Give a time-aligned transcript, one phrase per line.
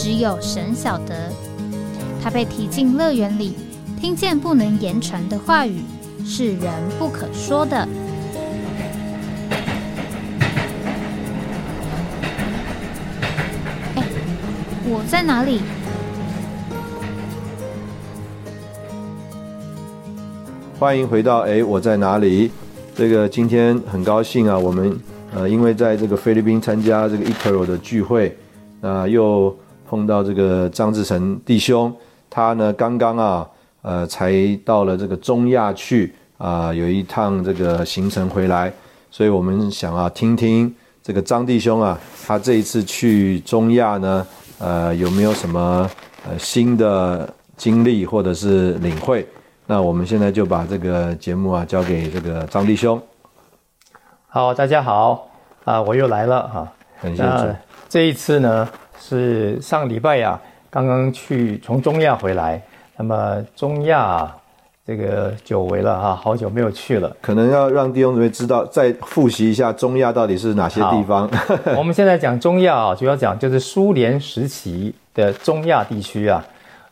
[0.00, 1.28] 只有神晓得，
[2.22, 3.56] 他被提进乐园里，
[4.00, 5.82] 听见不能言传的话语，
[6.24, 7.76] 是人不可说的。
[13.96, 14.04] 哎，
[14.84, 15.62] 我在哪里？
[20.78, 22.52] 欢迎回到哎，我在哪里？
[22.94, 24.96] 这个今天很高兴啊，我们
[25.34, 28.38] 呃，因为在这个菲律宾参加这个 Ecaro 的聚会，
[28.80, 29.52] 啊，又。
[29.88, 31.90] 碰到这个张志成弟兄，
[32.28, 33.48] 他呢刚刚啊，
[33.80, 34.30] 呃，才
[34.62, 38.70] 到了这个中亚去啊，有一趟这个行程回来，
[39.10, 40.72] 所以我们想啊，听听
[41.02, 44.26] 这个张弟兄啊，他这一次去中亚呢，
[44.58, 45.90] 呃，有没有什么
[46.28, 49.26] 呃新的经历或者是领会？
[49.66, 53.00] 那我们现在就把这个节目啊交给这个张弟兄。
[54.28, 55.30] 好，大家好
[55.64, 56.68] 啊，我又来了哈。
[57.00, 57.54] 感谢主。
[57.88, 58.68] 这一次呢。
[59.00, 62.60] 是上礼拜呀，刚刚去从中亚回来。
[62.96, 64.28] 那么中亚
[64.84, 67.16] 这个久违了哈，好久没有去了。
[67.20, 71.30] 可能要让弟兄姊妹知道，再复习一下中亚到底是哪些地方。
[71.76, 76.44] 我们现在讲中亚啊，主要讲就是苏联时期的中亚地区啊。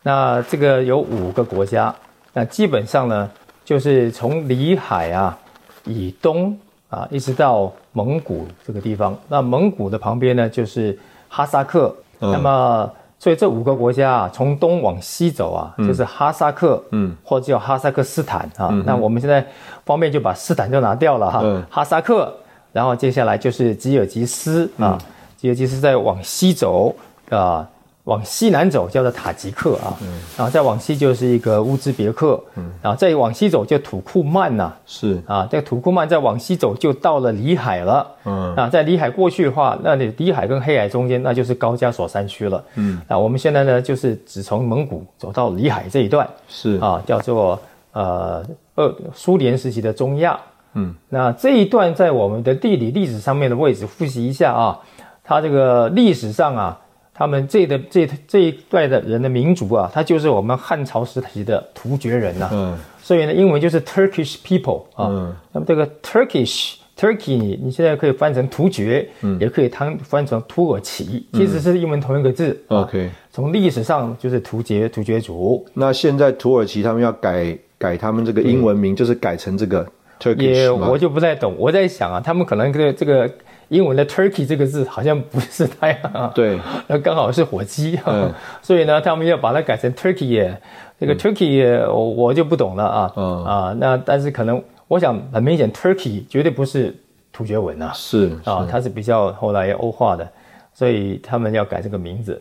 [0.02, 1.92] 那这个有五个国家，
[2.32, 3.28] 那基本上呢，
[3.64, 5.36] 就是从里海啊
[5.84, 6.56] 以东
[6.88, 9.18] 啊，一直到蒙古这个地方。
[9.28, 10.96] 那蒙古的旁边呢，就是
[11.28, 11.94] 哈萨克。
[12.18, 18.70] 那么，所以这五个国家啊，从东往西走啊，就是哈萨克，嗯，或者叫哈萨克斯坦啊。
[18.86, 19.46] 那我们现在
[19.84, 22.34] 方便就把斯坦就拿掉了哈，哈萨克，
[22.72, 24.96] 然后接下来就是吉尔吉斯啊，
[25.36, 26.94] 吉尔吉斯再往西走
[27.30, 27.68] 啊。
[28.06, 29.90] 往西南走叫做塔吉克啊，
[30.36, 32.70] 然后再往西就是一个乌兹别克，嗯。
[32.80, 35.20] 然后再往西走就土库曼呐，是。
[35.26, 38.54] 啊，这个土库曼再往西走就到了里海了，嗯。
[38.54, 43.02] 啊，在里海过去的话，那你里海跟黑海中间那就是高加索山区了，嗯。
[43.08, 46.78] 啊，我们现在呢就是只从蒙古走到里海这一段，是。
[46.78, 47.58] 啊，叫做
[47.90, 48.40] 呃
[48.76, 50.38] 呃苏联时期的中亚，
[50.74, 54.78] 嗯，那这一段在我们的地理历史上面的位置复习一下啊，
[55.24, 56.78] 它这个历史上啊。
[57.18, 62.50] 他们这的这这一代的人的民族啊，他就是我们汉朝时期的突厥人呐。
[62.52, 65.08] 嗯，所以呢，英文就是 Turkish people 啊。
[65.08, 72.62] 嗯，那么这个 Turkish Turkey，你你现在可以翻成突厥，嗯，也可以翻翻成土耳其，其实是英文同一个字。
[72.68, 75.64] OK，从历史上就是突厥突厥族。
[75.72, 79.86] 那现在土耳其他们要改改他们这个英文名，就是改成这个
[80.20, 83.30] Turkish 也我就不太懂，我在想啊，他们可能这个这个。
[83.68, 87.98] 英文的 Turkey 这个字好像不是太啊，对， 那刚好是火鸡，
[88.62, 90.54] 所以呢，他们要把它改成 Turkey，
[91.00, 93.12] 这个 Turkey 我我就不懂了啊，
[93.46, 96.94] 啊，那但是可能我想很明显，Turkey 绝对不是
[97.32, 100.28] 突厥文啊，是啊，它是比较后来欧化的，
[100.72, 102.40] 所以他们要改这个名字。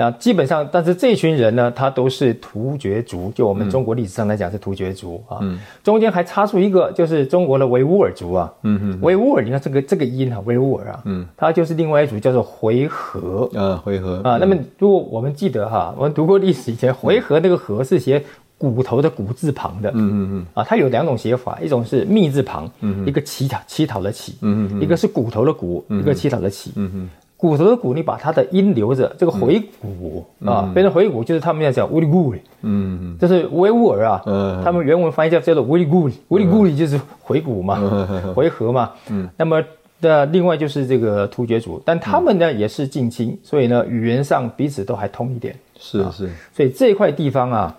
[0.00, 5.36] 那基本上，但是这群人呢，他都是突厥族，就我们中国历史上来讲是突厥族啊。
[5.42, 5.58] 嗯。
[5.84, 8.50] 中间还插出一个，就是中国的维吾尔族啊。
[8.62, 8.98] 嗯哼。
[9.02, 11.02] 维吾尔，你看这个这个音啊，维吾尔啊。
[11.04, 11.26] 嗯。
[11.36, 13.46] 它就是另外一组叫做回纥。
[13.52, 14.22] 呃，回纥。
[14.22, 18.24] 啊，那么如果我们记得哈，我们读过历史以前，回纥那个纥是写
[18.56, 19.90] 骨头的骨字旁的。
[19.90, 20.46] 嗯嗯嗯。
[20.54, 22.66] 啊，它有两种写法，一种是密字旁，
[23.04, 24.36] 一个乞讨乞讨的乞。
[24.40, 24.80] 嗯嗯。
[24.80, 26.72] 一个是骨头的骨，一个乞讨的乞。
[26.76, 27.10] 嗯哼。
[27.40, 34.22] 骨头的骨，你把它的音留着，这个回骨啊，变成回骨，就是他们要讲乌里古里，嗯，这是维吾尔啊，
[34.62, 37.80] 他们原文翻译叫叫做乌里古里，乌里古里就是回骨嘛，
[38.34, 39.62] 回合嘛，嗯，那么
[40.02, 47.74] 的另外就是这个突厥族，但他们呢也是近亲，所以呢语言上彼此都还通一点，是是，所以这块地方啊，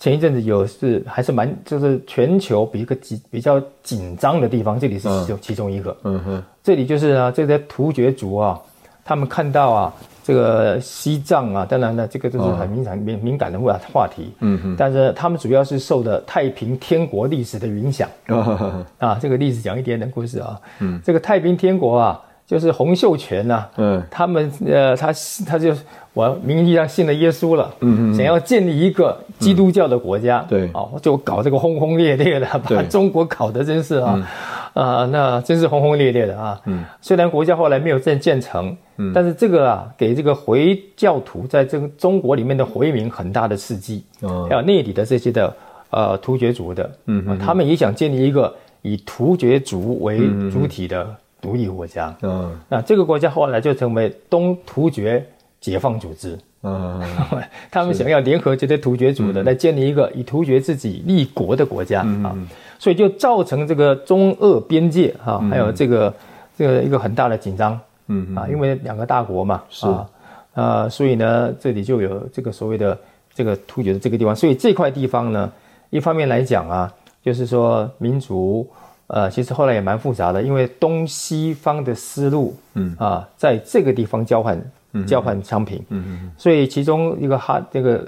[0.00, 8.58] 前一阵子有是还是蛮就是全球比一个紧比较紧张的地方，这里是其中其中一个，嗯哼，这里就是啊这些突厥族啊。
[9.04, 9.92] 他们看到啊，
[10.22, 14.32] 这个西藏啊，当然呢，这个都是很敏感、敏敏感的话话题。
[14.40, 14.76] 嗯嗯。
[14.78, 18.08] 但是他们主要是受的太平天国历史的影响。
[18.98, 20.58] 啊，这个历史讲一点点故事啊。
[20.80, 21.00] 嗯。
[21.04, 24.02] 这个太平天国啊，就是洪秀全呐、嗯。
[24.10, 25.12] 他们呃，他
[25.46, 25.74] 他就
[26.12, 30.68] 我名义上信了耶稣了，嗯嗯，想要建立一个基督教的国家，对。
[30.74, 34.28] 哦，就搞这个轰轰烈烈的，把 中国搞得真是啊，
[34.74, 44.46] 啊、那真是轰轰烈烈的啊，嗯，虽然国家后来没有建建成，嗯，但是这个啊，给这个回教徒在这个中国里面的回民很大的刺激，哦。
[44.48, 45.52] 还有内地的这些的
[45.90, 50.18] 呃突厥族的，嗯、啊，他们也想建立一个以突厥族为
[50.50, 51.06] 主体的
[51.44, 52.58] 独立国家，嗯。
[52.70, 55.22] 那这个国家后来就成为东突厥
[55.60, 56.38] 解放组织。
[56.66, 56.98] 嗯
[57.70, 62.34] 他们想要联合这些突厥族的，来建立一个以突厥自己立国的国家嗯啊，
[62.78, 66.14] 所以就造成这个中俄边界啊，还有这个
[66.56, 69.86] 这个一个很大的紧张，嗯啊，因为两个大国嘛，是。
[69.86, 70.10] 啊，
[70.54, 72.98] 啊，所以呢，这里就有这个所谓的
[73.34, 75.52] 这个突厥的这个地方，所以这块地方呢，
[75.90, 76.90] 一方面来讲啊，
[77.22, 78.66] 就是说民族。
[79.14, 82.96] 呃，其实后来也蛮复杂的，因为东西方的思路，嗯。
[82.98, 84.60] 啊，在这个地方交换、
[85.06, 88.04] 交换商品，嗯嗯，所以其中一个哈这个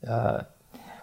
[0.00, 0.42] 呃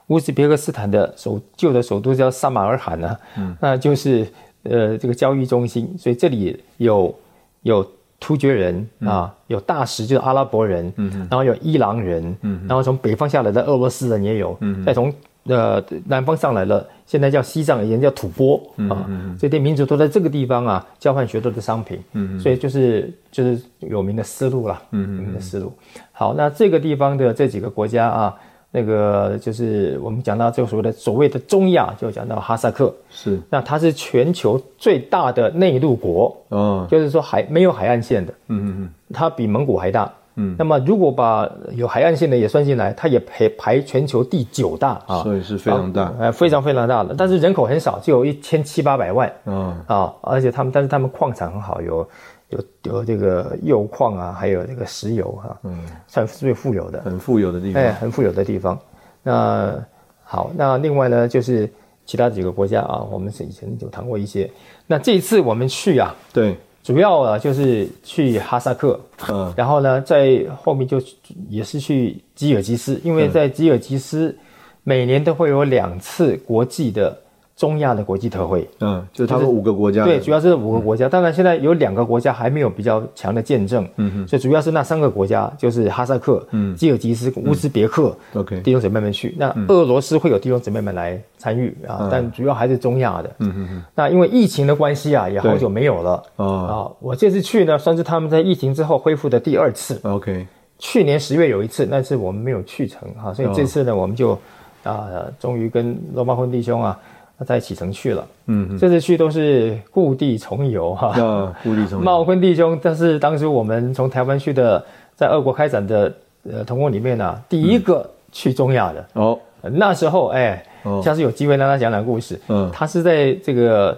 [0.07, 4.27] 乌兹别克斯坦的首旧的首都叫撒马尔罕呢，嗯，那就是
[4.63, 7.13] 呃这个交易中心，所以这里有
[7.61, 7.88] 有
[8.19, 15.13] 突厥人啊，有大食就是阿拉伯人，嗯，然后有伊朗人，嗯，然后从北方下来的俄罗斯人也有，嗯，再从
[15.45, 19.06] 呃南方上来了，现在叫西藏，以前叫吐蕃啊，
[19.40, 25.72] 这些民族都在这个地方啊交换许多的商品，嗯，所以就是就是有名的丝路啦，嗯，有名的丝路。
[26.12, 28.36] 好，那这个地方的这几个国家啊。
[28.75, 33.40] 那个就是我们讲到这个所谓的所谓的中亚，就讲到哈萨克，是。
[33.48, 36.88] 那它是全球最大的内陆国，哦。
[36.90, 38.90] 就是说海没有海岸线的，嗯嗯。
[39.13, 40.12] 它比蒙古还大。
[40.35, 45.00] 嗯，那么如果把有海岸线的也算进来，它也排排全球第九大。
[45.06, 46.13] 啊，所以是非常大。
[46.19, 49.31] 呃，非常非常大的，但是人口很少，只有一千七八百万。
[49.45, 49.75] 嗯。
[49.88, 52.07] 啊，而且他们但是他们矿产很好，有
[52.50, 55.77] 有有这个铀矿啊，还有这个石油啊，嗯，
[56.07, 57.01] 算是最富有的。
[57.01, 57.81] 很富有的地方。
[57.83, 58.80] 哎，方，很富有的地方。
[59.21, 59.75] 那
[60.24, 61.69] 好，那另外呢，就是
[62.06, 64.50] 其他几个国家啊，我们是以前有谈过一些。
[64.88, 69.00] 那这一次我们去啊，对，主要啊就是去哈萨克，
[69.30, 69.53] 嗯。
[69.56, 71.01] 然后呢，在后面就
[71.50, 74.38] 也是去吉尔吉斯，因为在吉尔吉斯
[74.83, 77.18] 每年都会有两次国际的
[77.55, 78.67] 中亚的国际特会。
[78.79, 88.59] 嗯，就他们五个国家的，对，主要是五个国家，当然现在有两个国家还没有比较强的见证，嗯所以主要是那三个国家，就是哈萨克、嗯、吉尔吉斯、乌兹别克，OK。
[88.61, 89.35] 弟兄姊妹们去。
[89.38, 93.83] 那俄罗斯会有弟兄姊妹们来参与啊，但主要还是中亚的，嗯嗯嗯。
[93.95, 96.23] 那因为疫情的关系啊，也好久没有了。
[96.38, 96.45] 哦。
[96.45, 96.73] 啊。
[96.99, 99.99] 我这次去呢，算是他们在疫情之后恢复的第二次。
[100.03, 100.47] ，OK，
[100.79, 104.38] 去年十月有一次，但是我们没有去成哈，所以这次呢，我们就
[104.83, 105.07] 啊，
[105.39, 106.99] 终于跟罗马坤弟兄啊
[107.45, 108.25] 在启程去了。
[108.45, 111.09] 嗯，这次去都是故地重游哈。
[111.09, 112.03] 啊故地重游。
[112.03, 114.83] 茂坤弟兄，但是当时我们从台湾去的，
[115.15, 116.13] 在俄国开展的
[116.50, 119.06] 呃同工里面呢、啊，第一个去中亚的。
[119.13, 122.39] 哦，呃那时候哎哦，下次有机会让他讲讲故事。
[122.47, 122.69] 嗯。
[122.71, 123.97] 他是在这个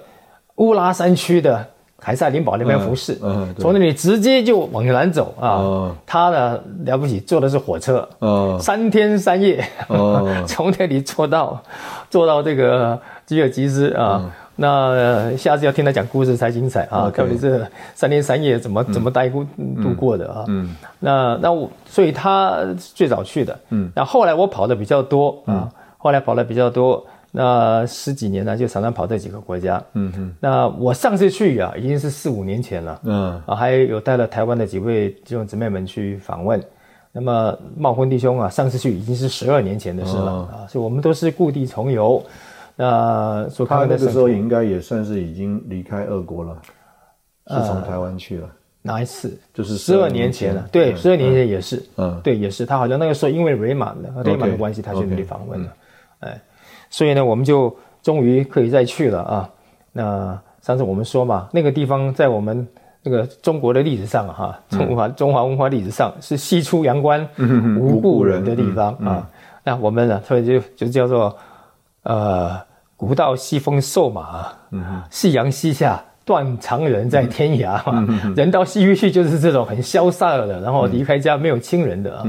[0.56, 1.66] 乌拉山区的
[2.00, 5.50] 凯撒林堡那边服侍，嗯嗯从那里直接就往南走啊。
[5.50, 5.96] 哦。
[6.06, 8.58] 他呢了不起，坐的是火车，哦。
[8.62, 10.32] 三天三夜，哦。
[10.48, 11.62] 从那里坐到
[12.10, 14.32] 坐到这个吉尔吉斯啊。
[14.58, 19.46] 那呃下次要听他讲故事才精彩啊到底这三天三夜怎么、怎么待过
[19.84, 20.46] 度过的啊？
[20.48, 30.34] 嗯，那那我所以他最早去的，嗯，那后来我跑的比较多啊，后来跑的比较多，那十几年呢就常常跑这几个国家，嗯嗯。
[30.40, 36.64] 那我上次去啊已经是四五年前了，嗯啊，还有带了台湾的几位弟兄姊妹们去访问。
[37.12, 42.24] 那么茂坤弟兄啊，上次去已经是十二年前的事了、哦啊，所以我们都是故地重游。
[42.76, 46.62] 那他那个时候应该也算是已经离开俄国了，
[47.48, 48.50] 是从台湾去了，
[48.82, 49.40] 哪一次？
[49.54, 52.20] 就是十二年前了，对，十二年前也是，嗯。
[52.22, 52.66] 对，也是。
[52.66, 55.74] 他好像那个时候因为瑞满的瑞满的关系，他去那里访问了，
[56.20, 56.42] 哎，
[56.90, 59.50] 所以呢，我们就终于可以再去了啊。
[59.94, 62.68] 那上次我们说嘛，那个地方在我们
[63.02, 67.26] 那个中国的历史上啊哈，中华中华文化历史上是西出阳关
[67.80, 69.30] 无故人的地方啊。
[69.64, 71.36] 那我们呢，所以就就叫做
[72.06, 72.60] 呃，
[72.98, 76.04] 古道西风瘦马，嗯夕阳西下。
[76.28, 82.24] 断肠人在天涯嘛，人到西域去就是这种很潇洒的，然后离开家没有亲人的啊。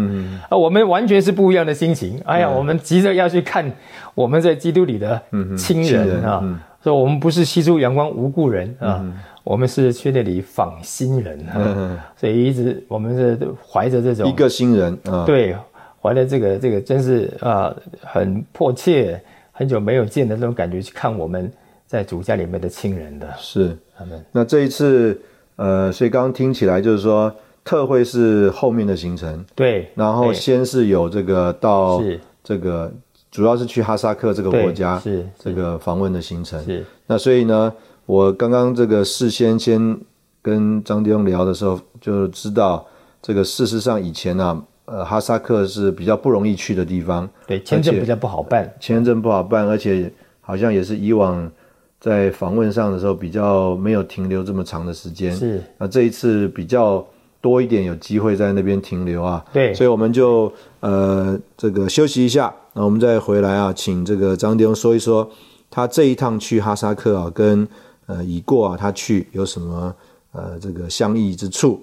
[0.50, 2.21] 啊，我们完全是不一样的心情。
[2.26, 3.73] 哎呀，我们急着要去看
[4.14, 5.18] 我们在基督里的
[5.56, 6.45] 亲人啊，
[6.83, 9.02] 所以我们不是西出阳关无故人啊，
[9.42, 11.99] 我们是去那里访新人啊。
[12.18, 15.56] 所以一直我们是怀着这种一个新人啊，，对，
[16.02, 19.18] 怀着这个这个真是啊、很迫切、
[19.56, 21.50] 很久没有见的那种感觉去看我们
[21.86, 23.26] 在主家里面的亲人的。
[23.38, 23.76] 是。
[23.98, 25.18] 他们那这一次
[25.56, 27.34] 呃，所以刚刚听起来就是说
[27.64, 32.02] 特会是后面的行程，对，然后先是有这个到
[32.44, 32.92] 这个
[33.30, 36.62] 主要是去哈萨克这个国家是这个访问的行程。
[36.62, 37.72] 是那所以呢，
[38.04, 39.98] 我刚刚这个事先先
[40.42, 42.86] 跟张弟兄聊的时候，就知道
[43.22, 50.08] 这个事实上以前呢、呃，哈萨克是比较不容易去的地方，对，签证比较不好办，签证不好办，而且
[50.40, 51.50] 好像也是以往
[51.98, 55.34] 在访问上的时候比较没有停留这么长的时间。
[55.34, 57.04] 是那这一次比较
[57.40, 59.44] 多一点有机会在那边停留啊。
[59.52, 65.28] 对所以我们就呃这个休息一下，那我们再回来啊，请这个张弟兄说一说
[65.68, 67.66] 他这一趟去哈萨克啊，跟
[68.06, 69.92] 呃已过啊他去有什么
[70.30, 71.82] 呃这个相异之处。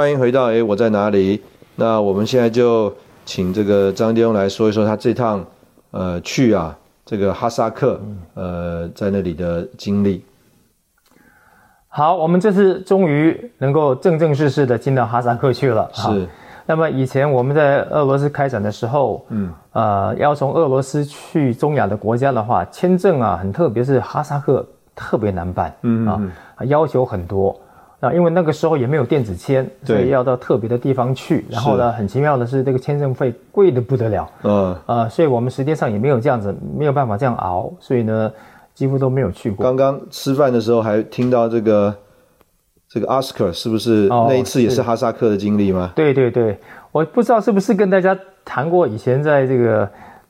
[0.00, 1.42] 欢迎回到诶，我在哪里？
[1.76, 2.90] 那我们现在就
[3.26, 5.44] 请这个张弟兄来说一说他这趟
[5.90, 8.00] 呃去啊这个哈萨克
[8.32, 10.24] 呃在那里的经历。
[11.88, 15.90] 好，我们这次终于能够正正式式的进到哈萨克去了。
[15.92, 16.26] 是，
[16.64, 24.66] 那么以前我们在俄罗斯开展的时候，嗯，呃，要从俄罗斯去中亚的国家的话，签证啊，很特别是哈萨克
[24.96, 27.54] 特别难办，嗯啊，要求很多。
[28.00, 31.44] 啊，因为那个时候也没有电子签，所对以要到特别的地方去。
[31.50, 34.30] 然后呢，很奇妙的是，这个签证费贵的不得了。
[34.42, 38.32] 嗯，啊，所以我们时间上也没有这样子，没有办法这样熬，所以呢，
[38.74, 39.62] 几乎都没有去过。
[39.62, 41.94] 刚刚吃饭的时候还听到这个
[42.88, 45.92] 这个 Oscar 是不是哦那一次也是是哈萨克的经历吗？
[45.94, 46.58] 对对对，
[46.92, 49.88] 我不知道是不是跟大家谈过，以前在这个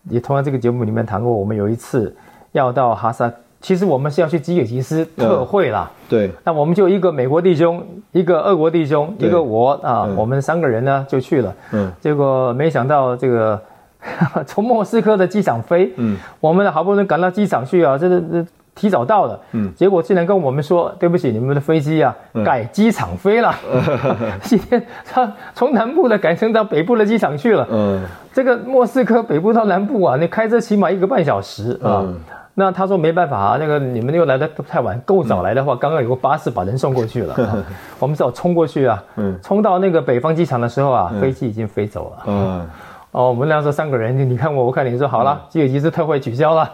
[0.09, 2.15] 也同样这个节目里面谈过，我们有一次
[2.53, 5.91] 要到哈萨，其实我们是要去基尔吉斯特会啦。
[6.09, 10.17] 对，那我们就一个美国弟兄，一个俄国弟兄，一个我啊，嗯。
[10.17, 11.55] 我们三个人呢就去了。
[11.73, 11.93] 嗯。
[12.01, 13.61] 结果没想到这个
[14.47, 23.55] 从莫斯科的机场飞，嗯，我们好不容易赶到机场去啊，这这这提早到了，嗯，结果竟然跟我们说，对不起，你们的飞机啊改机场飞了，
[24.41, 27.69] 今天他从南部的改成到北部的机场去了。
[27.71, 28.03] 嗯。
[28.33, 32.07] 这个莫斯科北部到南部啊，你开车起码一个半小时啊。
[32.55, 37.65] 嗯那他说没办法啊，那个你们又来的太晚，够早来的话，刚刚有个巴士把人送过去了，啊
[37.99, 39.03] 我们只好冲过去啊。
[39.17, 39.39] 嗯。
[39.43, 42.23] 冲到那个北方机场的时候啊，飞机已经飞走了。
[42.27, 42.67] 嗯。
[43.13, 46.71] 哦，我们那时候三个人，你看我，我看你，说好了，基尔吉斯特会取消了，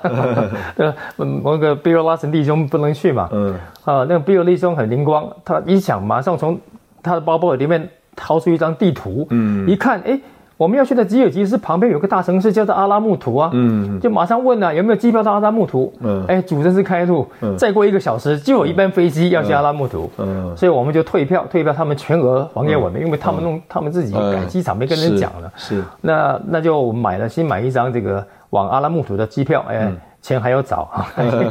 [1.17, 3.55] 那个比尔拉什弟兄不能去嘛，嗯。
[3.85, 6.59] 啊，那个比尔弟兄很灵光，他一想，马上从
[7.03, 10.19] 他的包包里面掏出一张地图，嗯一看，哎，
[10.57, 16.25] 我们要去的吉尔吉斯旁边有个大城市叫做阿拉木图啊，嗯就马上问了、有没有机票到阿拉木图，嗯。
[16.27, 17.27] 哎，主真是开路，
[17.59, 25.53] 再过一个小时就有一班飞机要去阿拉木图，嗯所以我们就退票，退票他们全额还给我们，因为他们弄他们自己改机场没跟人讲了。
[25.57, 25.83] 是。
[26.01, 29.97] 那那就买了新买一张这个往阿拉木图的机票，哎，嗯。
[30.23, 30.91] 钱还要找，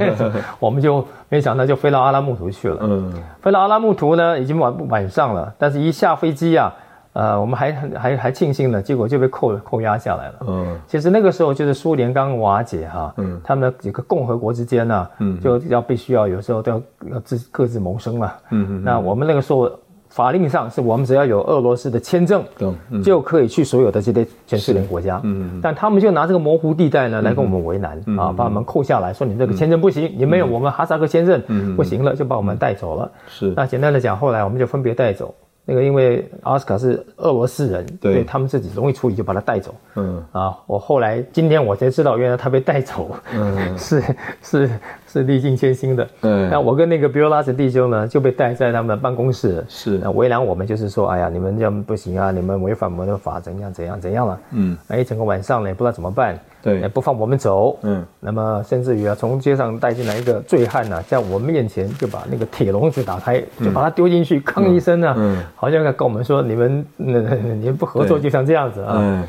[0.59, 2.77] 我们就没想到就飞到阿拉木图去了。
[2.81, 3.13] 嗯。
[3.41, 6.73] 飞到阿拉木图呢，已经晚晚上了，但是一下飞机啊，
[7.15, 10.35] 呃，我们还还还庆幸呢，结果就被扣扣押下来了。
[10.47, 10.77] 嗯。
[10.85, 13.39] 其实那个时候就是苏联刚瓦解哈，嗯。
[13.41, 15.39] 他们的几个共和国之间呢、嗯。
[15.39, 16.81] 就要必须要有时候都要
[17.13, 18.33] 要自各自谋生嘛。
[18.49, 19.71] 嗯嗯那我们那个时候
[20.09, 23.01] 法令上是我们只要有俄罗斯的签证，懂嗯。
[23.01, 25.21] 就可以去所有的这些前苏联国家。
[25.23, 33.09] 嗯但他们就拿这个模糊地带呢来跟我们为难、嗯啊，把我们扣下来，说你这个签证不行，你没有我们哈萨克签证、嗯不行了，就把我们带走了。
[33.29, 33.53] 是。
[33.55, 35.33] 那简单的讲，后来我们就分别带走。
[35.65, 38.13] 那个因为奥斯卡是俄罗斯人，对。
[38.13, 39.73] 所以他们自己容易处理，就把他带走。
[39.95, 40.23] 嗯。
[40.31, 43.75] 啊，我后来今天我才知道，原来他被带走，嗯。
[43.77, 44.03] 是
[44.41, 44.69] 是
[45.15, 46.07] 是历尽艰辛的。
[46.21, 49.97] 嗯那我跟那个比如拉斯弟兄呢，就被带在他们的办公室，是。
[50.03, 54.39] 那为难我们，就是说，哎呀，你们这样不行啊，你们违反我们的法，怎样怎样怎样了。
[54.51, 54.77] 嗯。
[54.89, 56.81] 哎，整个晚上呢，也不知道怎么办，对。
[56.81, 57.77] 也不放我们走。
[57.83, 58.05] 嗯。
[58.19, 65.41] 那么甚至于啊，从街上带进来一个醉汉呢、在我们面前就把那个铁笼子打开，就把他丢进去，吭一声呢、嗯。
[65.55, 67.19] 好像要跟我们说，你们那、
[67.55, 68.97] 你们不合作就像这样子啊。
[68.99, 69.23] 嗯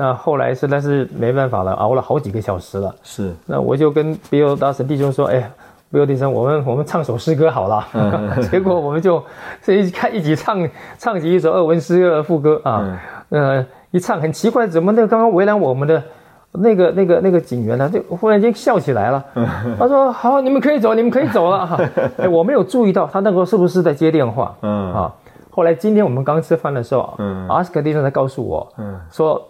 [0.00, 2.94] 那后来实在是没办法了，熬了好几个小时了。
[3.02, 5.50] 是那我就跟比尔大神弟兄说：“哎，
[5.90, 7.84] 比尔弟兄，我们 我们唱首诗歌好了。
[7.94, 9.20] 嗯 结果我们就
[9.60, 12.96] 这一看一起唱唱起一首俄文诗歌的副歌啊，
[13.30, 16.00] 嗯呃，一唱很奇怪，怎么那个刚刚为难我们的
[16.52, 19.24] 那个那个那个警员呢，就忽然间笑起来了。
[19.76, 21.76] 他说：“好，你们可以走，你们可以走了。”哈，
[22.18, 24.54] 哎，我没有注意到他那个时候是不是在接电话。
[24.62, 25.12] 嗯啊，
[25.50, 29.42] 后来今天我们刚吃饭的时候，嗯阿斯克弟兄才告诉我，嗯说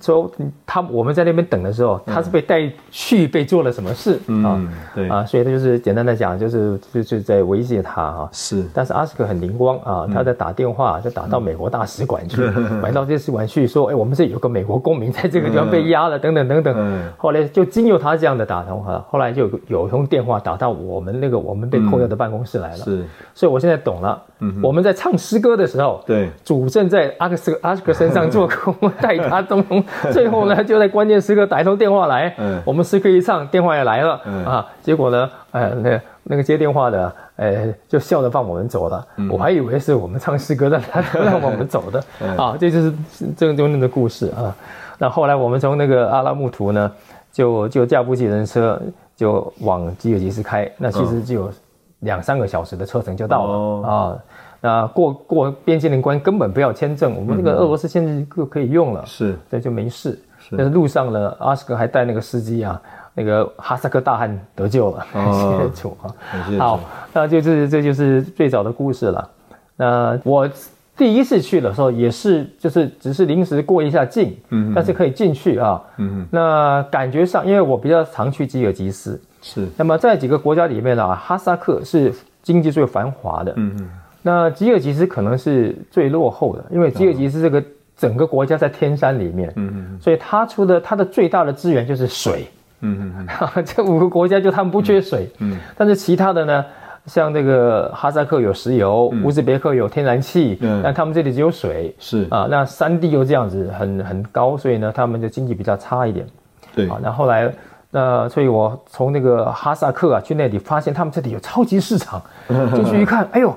[0.00, 0.30] 说
[0.66, 4.14] 他我们在那边等的时候，他是被带去被做了什么事
[4.44, 4.56] 啊？
[4.56, 8.28] 嗯，对，啊，所以他就是简单的讲，就是就是在威胁他哈。
[8.32, 12.42] 是，但是阿斯克很灵光啊，他在打电话就打到美国大使馆去，
[12.82, 17.02] 买到这使馆去说，哎，我们这有个美国公民在这个地方被压了，等等等等。
[17.16, 22.84] 后来就经由他这样的打通话，后来就有一通电话打到我们那个我们被扣掉的办公室来了。
[22.84, 23.04] 是，
[23.34, 24.22] 所以我现在懂了。
[24.40, 34.44] 嗯，我们在唱诗歌的时候，对，主正在阿克斯阿斯克身上做工，带他东东，最后呢就在关键时刻打一通电话来，嗯，我们诗歌一唱，电话也来了，嗯。
[34.44, 42.04] 啊，结果呢，呃，那那个接电话的，呃，就笑着放我们走了，我还以为是我们唱诗歌让他让我们走的，
[42.38, 42.92] 啊，这就是
[43.36, 44.54] 这个中间的故事啊。
[44.98, 46.90] 那后来我们从那个阿拉木图呢，
[47.32, 48.80] 就就驾部计程车
[49.16, 51.52] 就往吉尔吉斯开，那其实就有。
[52.00, 53.88] 两三个小时的车程就到了。
[53.88, 54.18] 啊，
[54.60, 60.18] 那过过边境的关根本不要签证，我们那个俄罗斯签证就可以用了，是，这就没事。
[60.56, 62.80] 但是路上呢，阿斯克还带那个司机啊，
[63.14, 66.14] 那个哈萨克大汉得救了， 谢谢主啊。
[66.58, 66.80] 好，
[67.12, 69.30] 那就是这就是最早的故事了。
[69.76, 70.48] 那我
[70.96, 79.20] 第一次去的时候也是，就是只是临时过一下境，嗯，但是可以进去啊，嗯，那感觉上，因为我比较常去吉尔吉斯。
[79.40, 83.88] 是，那么在几个国家里面呢，哈萨克是经济最繁华的，嗯嗯，
[84.22, 87.62] 那吉尔吉斯可能是最落后的，因为吉尔吉斯这个
[87.96, 92.48] 整个国家在天山里面，嗯嗯，所以它出的它的最大的资源就是水，
[92.80, 96.64] 嗯嗯嗯， 这五个国家就他们不缺水，嗯，但是其他的呢，
[97.06, 102.26] 像这个哈萨克有石油，乌兹别克有天然气，嗯，但他们这里只有水，是。
[102.30, 106.26] 啊，那山地又这样子很很高，所以呢，他们的经济比较差一点，
[106.74, 107.52] 对，啊，那后来。
[107.90, 112.20] 那所以，我从那个哈萨克啊去那里，发现他们这里有超级市场，
[112.74, 113.54] 进去一看，哎呦，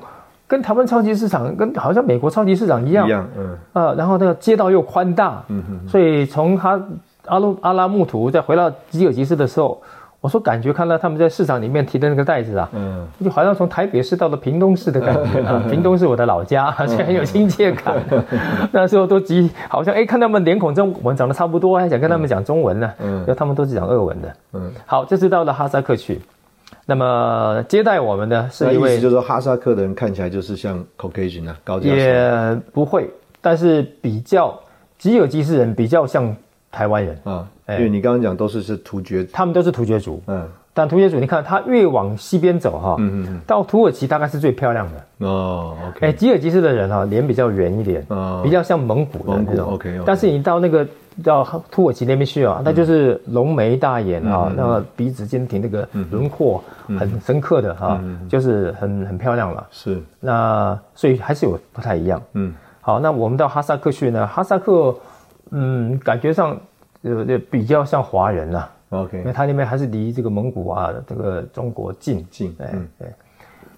[0.48, 6.80] 跟台湾超级市场，跟好像美国超级市场一样，一样，嗯，啊，然后那个街道又宽大，嗯哼，所以从哈
[7.26, 9.82] 阿鲁阿拉木图再回到吉尔吉斯的时候。
[10.22, 15.62] 我说感觉看到他们在市场里面提的那个袋子啊，嗯，就好像从台北市到了屏东市的感觉啊。
[15.68, 17.96] 屏东是我的老家，所以很有亲切感。
[18.72, 22.94] 那时候都急，好像哎，看他们脸孔跟我们长得差不多，还想跟他们讲中文呢。
[23.00, 24.36] 嗯，他们都是讲俄文的。
[24.54, 26.22] 嗯，好，这次到了哈萨克去，
[26.86, 33.10] 那么接待我们的是一位，就是说哈萨克的人看起来就是像 Caucasian 啊，高加也不会，
[33.42, 34.56] 但是比较
[35.00, 36.36] 吉尔吉斯人比较像。
[36.74, 37.46] 台湾人啊，
[37.78, 40.22] 因为你刚刚讲都是是突厥，他们都是突厥族。
[40.28, 45.28] 嗯，但突厥族，你看他越往西边走哈，嗯嗯到土耳其大概是最漂亮的。
[45.28, 45.76] 哦。
[45.90, 48.06] OK，哎，吉尔吉斯的人哈，脸比较圆一点，
[48.44, 49.74] 比较像蒙古的那种。
[49.74, 50.88] OK，但是你到那个
[51.24, 56.64] 到土耳其那边去啊，那就是浓眉大眼啊，那个鼻子尖挺，那个轮廓
[57.00, 59.68] 很深刻的哈，就是很很漂亮了。
[59.72, 62.22] 是，那所以还是有不太一样。
[62.34, 64.96] 嗯，好，那我们到哈萨克去呢，哈萨克。
[65.54, 66.58] 嗯，感觉上
[67.04, 72.24] 呃比较像华人呐，OK，因为他那边还是离这个蒙古啊，这个中国近。
[72.30, 73.08] 近，哎对。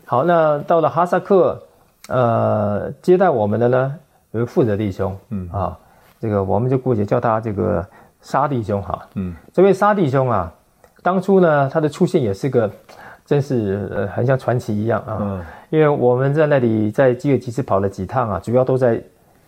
[0.05, 1.61] 好，那到了哈萨克，
[2.09, 3.95] 呃，接待我们的呢
[4.31, 5.49] 有个负责弟兄，嗯。
[5.51, 5.79] 啊，
[6.19, 7.85] 这个我们就姑且叫他这个
[8.21, 10.53] 沙弟兄哈，嗯，这位沙弟兄啊，
[11.01, 12.69] 当初呢他的出现也是个，
[13.25, 19.01] 真是呃很像传奇一样啊，嗯，因为我们在那里在吉尔吉斯跑了几趟啊，主要都在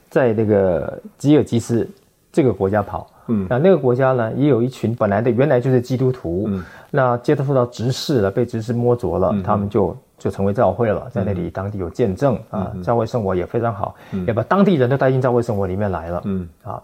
[0.09, 1.85] 在那个吉尔吉斯。
[2.31, 13.95] 这个国家跑，嗯，那那个国家呢，也有一群本来的原来就是基督徒，嗯，那接触到执事了，被执事摸着了，他们就就成为教会了，在那里当地有见证啊，教会生活也非常好，
[14.27, 16.47] 也把当地人都带进教会生活里面来了，嗯。
[16.63, 16.81] 啊，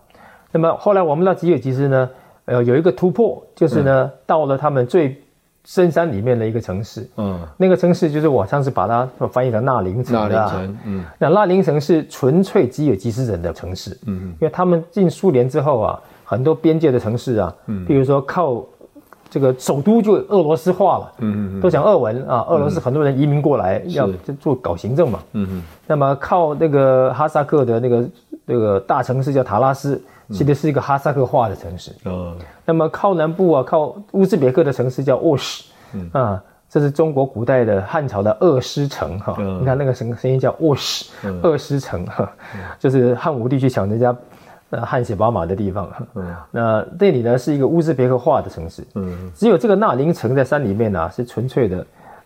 [0.51, 2.09] 那么后来我们到吉尔吉斯呢，
[2.45, 5.21] 呃，有一个突破，就是呢，到了他们最。
[5.63, 18.63] 深山里面的一个城市，嗯，那个城市就是我上次把它翻译成纳林城的，纳林城，嗯，那纳林城是纯粹吉尔吉斯人的城市，嗯嗯，因为他们进苏联之后啊，很多边界的城市啊，嗯，譬如说靠
[19.29, 24.07] 这个首都就俄罗斯化了，嗯嗯，都讲俄文啊，俄罗斯很多人移民过来要
[24.39, 28.09] 做搞行政嘛，嗯嗯，那么靠那个哈萨克的那个
[28.45, 30.01] 那个大城市叫塔拉斯。
[30.31, 31.91] 其实是一个哈萨克化的城市。
[32.05, 35.65] 嗯，那么靠南部啊，靠乌兹别克的城市叫沃什。
[35.91, 36.09] 嗯。
[36.13, 39.35] 啊，这是中国古代的汉朝的二师城哈。
[39.59, 41.11] 你看那个声声音叫沃什，
[41.43, 42.31] 二师城哈，
[42.79, 44.15] 就是汉武帝去抢人家
[44.71, 45.89] 呃汗血宝马的地方。
[46.15, 48.83] 嗯， 那这里呢是一个乌兹别克化的城市。
[48.95, 51.85] 嗯，只有这个纳林城在山里面呢是纯粹的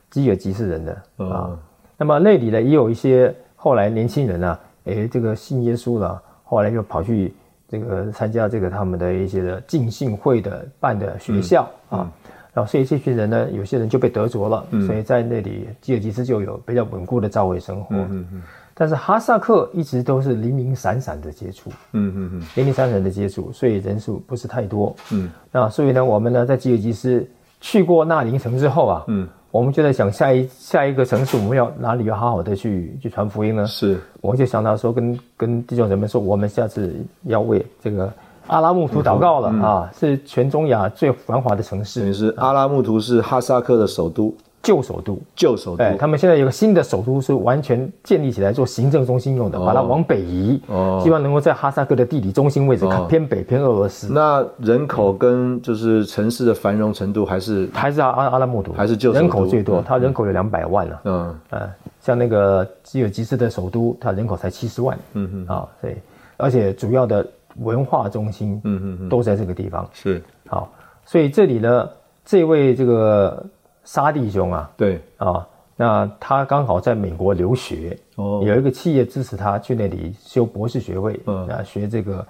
[0.10, 1.55] 吉尔吉斯人的啊。
[1.97, 7.34] 那么那里呢也有一些后来年轻人啊，哎，这个信耶稣了，后来又跑去。
[7.67, 12.08] 这个参加这个他们的一些的敬信会的办的学校啊，
[12.53, 17.95] 然后所以这群人呢，有些人就被得着了，所以在那里吉尔吉斯就有比较稳固的教会生活。
[17.95, 18.43] 嗯嗯。
[18.77, 22.43] 但是哈萨克一直都是零零散散的接触，嗯嗯嗯。
[22.55, 24.93] 零零散散的接触，所以人数不是太多。
[25.11, 25.31] 嗯。
[25.49, 27.25] 那所以呢，我们呢在吉尔吉斯
[27.61, 33.65] 去过纳林城之后啊，嗯，我们就在想下一下一个城市我们要哪里要好好的去去传福音呢？
[33.65, 33.97] 是。
[34.19, 38.11] 我就想到说跟跟弟兄姊妹说，我们下次要为这个
[38.47, 44.35] 阿拉木图祷告了、啊，是全中亚最繁华的城等市于，是阿拉木图是哈萨克的首都，
[44.65, 45.19] 旧首都。
[45.36, 45.84] 旧首都。
[45.84, 50.99] 哎，他们现在有个新的首都是完全建立起来做行政中心用的，把它往北移，哦。
[51.04, 53.06] 希望能够在哈萨克的地理中心位置，哦。
[53.08, 57.69] 偏北偏俄罗斯，那人口跟就是城市的繁荣程度还是？
[57.71, 59.19] 还是阿阿阿拉木图，还是旧首都。
[59.19, 61.39] 人口最多嗯，它人口有两百万了、嗯。
[61.51, 61.69] 呃，
[62.01, 65.93] 像那个吉尔吉斯的首都，它人口才七十万，嗯嗯啊，所以
[66.38, 67.25] 而且主要的
[67.60, 69.88] 文化中心，嗯嗯嗯都在这个地方。
[69.93, 70.21] 是。
[70.47, 70.71] 好，
[71.06, 71.89] 所以这里呢，
[72.25, 73.45] 这位这个
[73.85, 82.27] 沙弟兄啊，对啊，那他刚好在美国留学，哦有一个企业支持他去那里修博士学位，嗯啊，学这个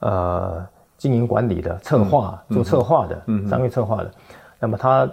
[0.00, 0.66] 呃
[0.98, 4.10] 经营管理的策划，做策划的，嗯商业策划的。
[4.58, 5.08] 那么他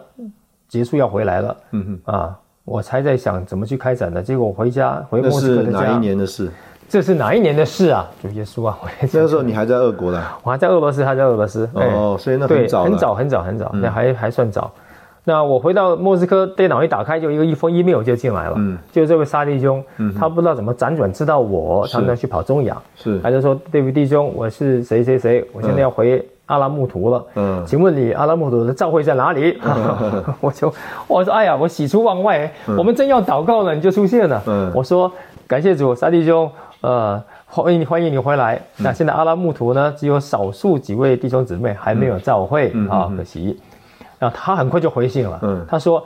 [0.68, 4.24] 结束要回来了，嗯啊，我才在想怎么去开展呢？
[4.24, 5.98] 结果我回家回那莫斯科的哪一？
[6.00, 6.50] 年的事？
[6.90, 8.08] 这是哪一年的事啊？
[8.22, 8.78] 主耶稣啊！
[8.82, 11.68] 我那个时候你还在俄国的我还在俄罗斯，还在俄罗斯。
[11.76, 14.72] 哎哦，所以那对，很早很早很早很早，那还还算早。
[15.26, 18.56] 那我回到莫斯科，电脑一打开，就一个一封 email 就进来了。
[18.58, 19.84] 嗯就这位沙弟兄，
[20.20, 27.24] 他不知道怎么辗转知道我，他们要去跑中亚，是他就说：“对不弟兄，我是谁谁谁，我现在要回阿拉木图了。
[27.36, 29.58] 嗯请问你阿拉木图的教会在哪里？”
[30.42, 30.74] 我就
[31.08, 34.44] 我说：“哎呀，我喜出望外，我们正要祷告呢，你就出现了。
[34.46, 35.10] 嗯我说
[35.48, 37.22] ：“感谢主，沙弟兄，呃。”
[37.56, 38.56] 欢迎你，欢迎你回来。
[38.80, 43.60] 嗯那现在阿拉木图呢，只有少数几位弟兄姊妹还没有召会嗯啊，可惜。
[44.24, 46.02] 然后他很快就回信了，嗯他说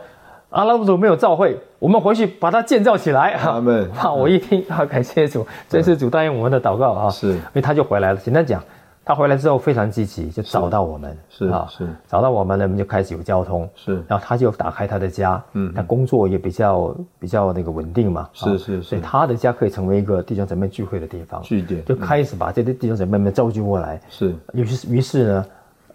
[0.50, 3.34] 阿拉伯族没有召会，我们回去把它建造起来。
[3.34, 7.10] 阿门啊， 我一听啊，感谢主，真是主答应我们的祷告啊。
[7.12, 8.20] 是因为他就回来了。
[8.20, 8.64] 简单讲，
[9.06, 13.70] 他回来之后非常积极，就找到我们，是啊是找到我们呢，我们就开始有交通。
[13.76, 24.34] 是然后他就打开他的家，嗯嗯，他工作也比较比较那个稳定嘛，啊是是是所以他的家可以成为一个弟兄姊妹聚会的地方，据点就开始把这些弟兄姊妹们召集过来，是。
[24.54, 25.46] 于是于是呢，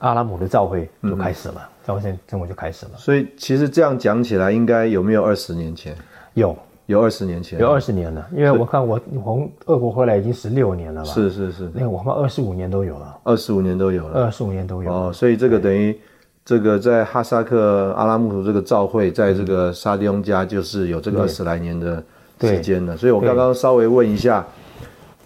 [0.02, 1.10] 阿拉姆的召会嗯。
[1.10, 5.96] 就开始了，召会生生活就开始了，所以其实这样讲起来，应该有没有二十年前？
[6.34, 6.56] 有。
[6.86, 14.24] 有二十年前，有二十年了，因为我看我从俄国回来已经十六年了吧，是是是，那个我们二十五年都有了，二十五年都有了。
[14.24, 14.90] 二十五年都有。
[14.90, 15.96] 了，哦，所以这个等于
[16.44, 22.02] 这个在哈萨克阿拉木图这个教会，在这个沙迪翁家就是有这个二十来年的
[22.40, 22.96] 时间了。
[22.96, 24.44] 所以我刚刚稍微问一下，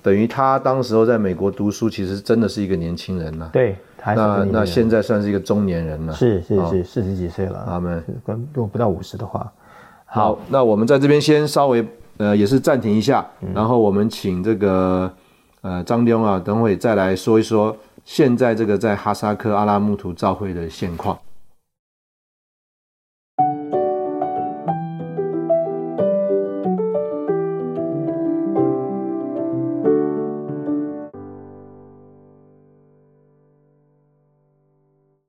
[0.03, 3.49] 等于他当时候在美国读书，其实真的是一个年轻人呐。
[3.51, 3.75] 对，
[4.07, 6.13] 还是那那现在算是一个中年人了。
[6.13, 8.01] 是是哦是四十几岁了，他们。
[8.55, 9.53] 如果不到五十的话，
[10.05, 11.85] 好，那我们在这边先稍微
[12.19, 15.13] 呃也是暂停一下，然后我们请这个
[15.61, 21.19] 呃张丢啊，等会再来说一说现在这个在哈萨克阿拉木图教会的现况。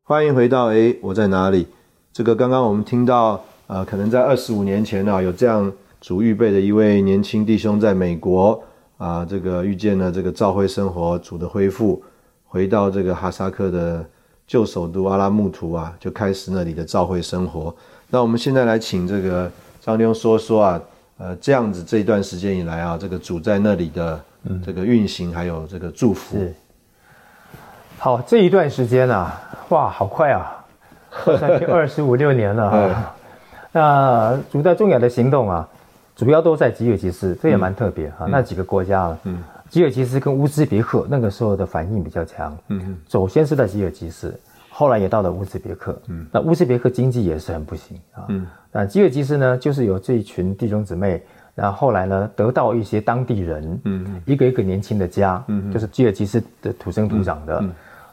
[0.10, 1.68] 欢迎回到诶，我在哪里？
[2.14, 8.64] 这个刚刚我们听到，呃，可能在二十五年前啊，有这样主预备的一位年轻弟兄在美国
[8.98, 12.02] 啊、这个遇见了这个教会生活主的恢复，
[12.46, 14.06] 回到这个哈萨克的
[14.48, 17.76] 旧首都阿拉木图啊，就开始那里的教会生活。
[18.10, 20.82] 那我们现在来请这个张弟兄说说啊，
[21.18, 24.24] 呃，这样子这一段时间以来啊，这个主在那里的
[24.66, 26.54] 这个运行还有这个祝福，是。
[28.00, 30.64] 好，这一段时间啊，哇，好快啊，
[31.68, 33.16] 二十五六年了啊。
[33.74, 35.68] 那主在重要的行动啊，
[36.16, 38.28] 主要都在吉尔吉斯，这也蛮特别啊。
[38.30, 42.56] 那几个国家啊，嗯吉尔吉斯跟乌兹别克那个时候的反应比较强。
[42.70, 46.00] 嗯首先是在吉尔吉斯，后来也到了乌兹别克。
[46.08, 48.26] 嗯，那乌兹别克经济也是很不行啊。
[48.30, 51.22] 嗯，那吉尔吉斯呢，就是有这一群弟兄姊妹，
[51.56, 57.64] 然后后来呢，得到一些当地人，嗯，一个一个年轻的家，嗯，就是吉尔吉斯的土生土长的，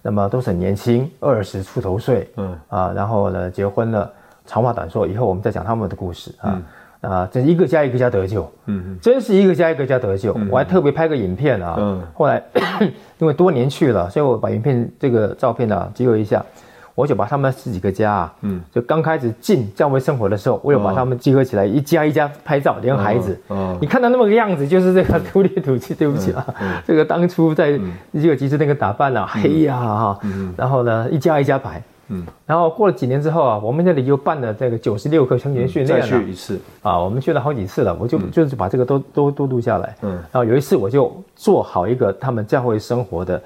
[0.06, 4.12] 那么都是很年轻，二十出头岁，嗯啊，然后呢结婚了。
[4.46, 6.52] 长话短说，以后我们再讲他们的故事啊。
[7.00, 10.36] 嗯啊，这一个加一个加得救，嗯真是一个加一个加得救。
[10.50, 12.42] 我还特别拍个影片啊，嗯后来
[13.18, 16.44] 因为多年去了，所以我把影片这个照片呢、啊、集合一下，
[16.94, 18.60] 我就把他们十几个家啊，嗯。
[18.72, 25.94] 就刚开始进教会生活的时候，我有把他们集合起来，一家一家拍照，连孩子，哦哦你看到那么个样子，就是这个土里土气。
[25.94, 27.78] 对不起啊，嗯这个当初在
[28.12, 30.20] 这个集市那个打扮啊，黑呀哈，
[30.56, 36.60] 然后呢一家一家排，嗯，然后过了几年之后啊，我们这里又办了这个九十六课成年训练再去一次。
[36.82, 39.94] 啊，我们去了好几次了，我就就是把这个都都都录下来。
[40.02, 43.40] 嗯，然后有一次我就做好一个他们教会生活的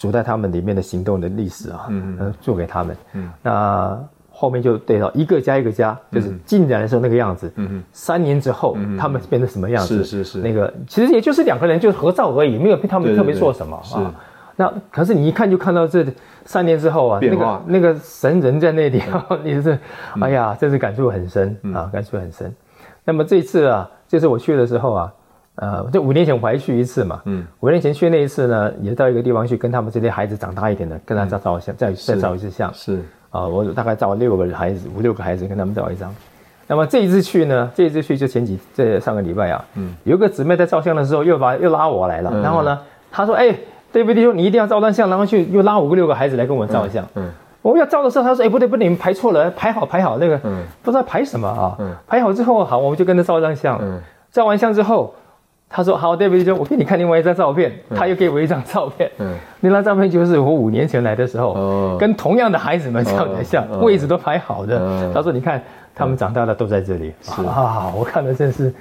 [0.00, 2.96] 主在他们里面的行动的历史啊，嗯做给他们。
[3.12, 7.52] 嗯，那后面就对到一个加一个加，就是进来的时候那个样子。
[7.56, 10.02] 嗯嗯，三年之后他们变成什么样子？
[10.02, 14.14] 是是是，那个其实也就是两个人就合照而已，没有他们特别做什么啊。
[14.56, 16.02] 那可是你一看就看到这
[16.46, 19.02] 三年之后啊，那个那个神人在那里，
[19.44, 19.78] 你是，
[20.18, 22.50] 哎呀，真是感触很深啊，感触很深。
[23.04, 25.12] 那么这次啊，这次我去的时候啊，
[25.60, 36.14] 呃，就五年前我还去一次嘛，嗯，五年前去那一次呢，也到一个地方去跟他们这些孩子长大一点的，跟他照照相，再再照一次相，是啊，我大概照六个孩子，五六个孩子跟他们照一张。
[36.66, 42.78] 那么这一次去呢，这一次去就前几这上个礼拜啊，嗯，有个姊妹在照相的时候又把又拉我来了，然后呢，
[43.10, 43.54] 她说，哎。
[43.92, 44.22] 对不对？
[44.22, 47.04] 说你一定要照张相，然后去又拉五个六个孩子来跟我照相。
[47.16, 47.28] 嗯，
[47.60, 51.74] 我们要照的时候，他说：“哎，不对不对，你们排错了，排好排好那个，嗯不知道排什么啊？
[51.80, 53.76] 嗯排好之后，好，我们就跟着照张相。
[53.82, 55.12] 嗯照完相之后，
[55.72, 56.50] 他说：好，对不起？
[56.50, 57.72] 我给你看另外一张照片。
[57.94, 59.08] 他又给我一张照片。
[59.18, 65.12] 嗯，那张照片就是我五年前来的时候，跟同样的孩子们照的相，位置都排好的。
[65.14, 65.62] 他说：你看，
[65.94, 67.14] 他们长大了都在这里。
[67.22, 68.74] 是啊，我看了真是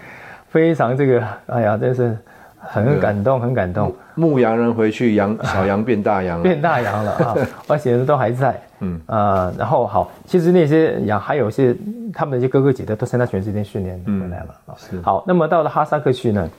[0.49, 2.17] 非常这个，哎呀，真是。
[2.61, 3.95] 很感动，很感动。
[4.15, 7.35] 牧羊人回去，羊 小羊变大羊了，变大羊了啊！
[7.69, 9.49] 而且都还在，嗯啊。
[9.57, 11.73] 然后好，其实那些羊还有一些
[12.13, 16.49] 他们那些哥哥姐姐都参加全世界训练回来了好，那么到了哈萨克去呢，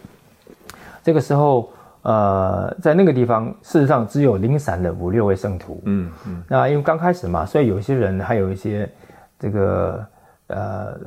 [1.03, 6.43] 这个时候呃，在那个地方事实上只有零散的五六位圣徒，嗯嗯。
[6.49, 8.91] 那因为刚开始嘛，所以有些人还有一些
[9.39, 10.07] 这个
[10.49, 10.99] 呃。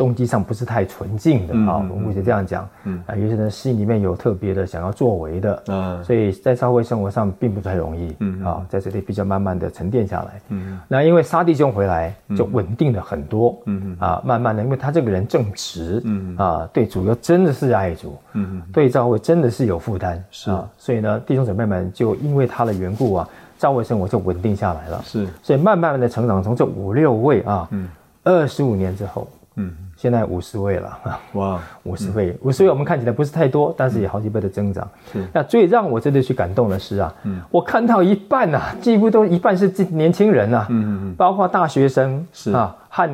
[0.00, 2.66] 动机上不是太纯净的啊，我们就这样讲。
[2.84, 8.16] 嗯啊，有些人心里面有特别的想要作为的嗯，所以在社会生活上并不太容易。
[8.20, 10.40] 嗯啊，在这里比较慢慢的沉淀下来。
[10.48, 13.60] 嗯那因为沙弟兄回来就稳定了很多。
[13.66, 16.00] 嗯啊，慢慢的，因为他这个人正直。
[16.06, 18.16] 嗯啊，对主要真的是爱主。
[18.32, 20.24] 嗯对教会真的是有负担。
[20.30, 25.02] 是啊，所以呢，弟兄姊妹们就因为他的缘故啊，教会生活就稳定下来了。
[25.04, 27.86] 是，所以慢慢的成长，从这五六位啊，嗯，
[28.24, 29.70] 二十五年之后，嗯。
[30.00, 30.98] 现在五十位了，
[31.34, 34.88] 哇，五十位，五十位我们看起来不是太多，但是也好几倍的增长。
[35.12, 42.50] 是，那最让我真的去感动的是啊，嗯，我看到一半呐，几乎都一半是年轻人呐，嗯嗯嗯，包括大学生是。
[42.52, 43.08] 啊和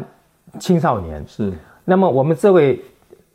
[0.61, 1.25] 青少年。
[1.27, 1.53] 是。
[1.85, 2.81] 那么我们这位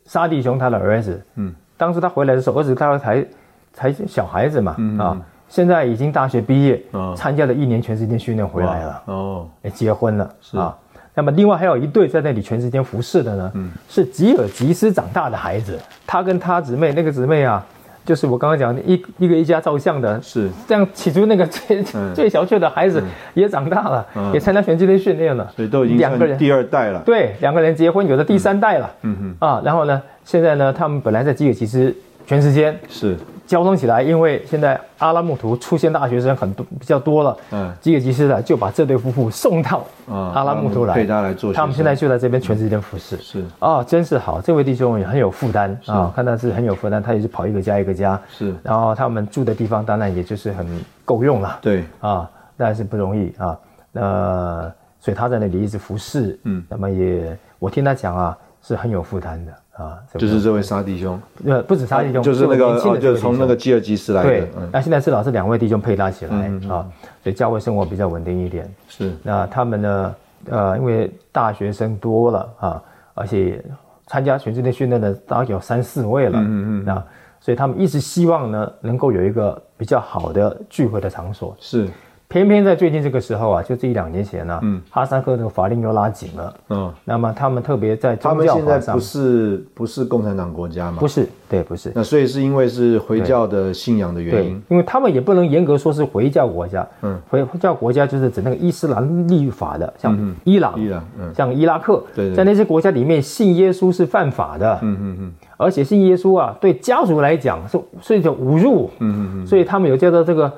[0.06, 3.26] 沙弟兄他的儿子，嗯，当时他回来的时候，儿子他才
[3.74, 6.82] 才小孩子嘛，啊，现在已经大学毕业，
[7.14, 10.56] 参加了一年全世界训练回来了，哦，结婚了，是。
[10.56, 10.74] 啊。
[11.14, 15.78] 那么，另外还有一对在那里全时间服侍的呢，嗯，是吉尔吉斯长大的孩子。
[16.06, 17.62] 他跟他姊妹，那个姊妹啊，
[18.04, 20.88] 就是我刚刚讲的一一个一家照相的，是这样。
[20.94, 21.82] 起初那个最
[22.14, 23.02] 最小雀的孩子
[23.34, 27.02] 也长大了，也参加拳击队训练了，所以都已经两个人第二代了。
[27.04, 28.90] 对，两个人结婚，有的第三代了。
[29.02, 31.94] 嗯哼啊，然后呢，现在呢，他们本来在吉尔吉斯
[32.26, 33.16] 全时间是。
[33.52, 41.52] 交通起来，因为现在阿拉木图出现大学生很多比较多了，嗯，吉尔吉斯的就把这对夫妇送到阿拉木图来，陪他来做。
[41.52, 44.40] 他们现在就在这边全职间服侍，是啊，真是好。
[44.40, 48.54] 这位弟兄也很有负担啊，看他是很有负担，他也是跑一个家一个家，是。
[48.62, 50.66] 然后他们住的地方当然也就是很
[51.04, 53.54] 够用了，对啊，但是不容易啊。
[53.92, 59.52] 那所以他在那里一直服侍，嗯，那么也我听他讲啊，是很有负担的。
[59.82, 64.28] 啊，就是这位沙弟兄，呃，不止沙弟兄，就是那个，就是从那个基尔基斯来的。
[64.28, 66.36] 对，那现在是老是两位弟兄配搭起来
[66.68, 66.86] 啊，
[67.22, 68.72] 所以教会生活比较稳定一点。
[68.88, 70.14] 是，那他们呢，
[70.50, 72.82] 呃，因为大学生多了啊，
[73.14, 73.62] 而且
[74.06, 77.04] 参加全世界训练的大概有三四位了，嗯嗯，那，
[77.40, 81.56] 所以他们一直希望呢，能够有一个比较好的聚会的场所。
[81.58, 81.88] 是。
[82.32, 90.96] 偏偏在最近这个时候啊，就这一两年前呢，嗯，哈萨克的法令又拉紧了，嗯，那么他们特别在宗教上，他们现在不是不是共产党国家吗？
[90.98, 91.92] 不是，对，不是。
[91.94, 110.50] 那所以是因为是回教的信仰的原因，因为他们也不能严格说是回教国家，嗯，回教国家就是指那个伊斯兰立法的，像伊朗、伊朗，嗯，像伊拉克，对，在那些国家里面信耶稣是犯法的，嗯嗯嗯，而且信耶稣啊，对家族来讲是是一种侮辱，嗯嗯嗯，所以他们有叫做这个。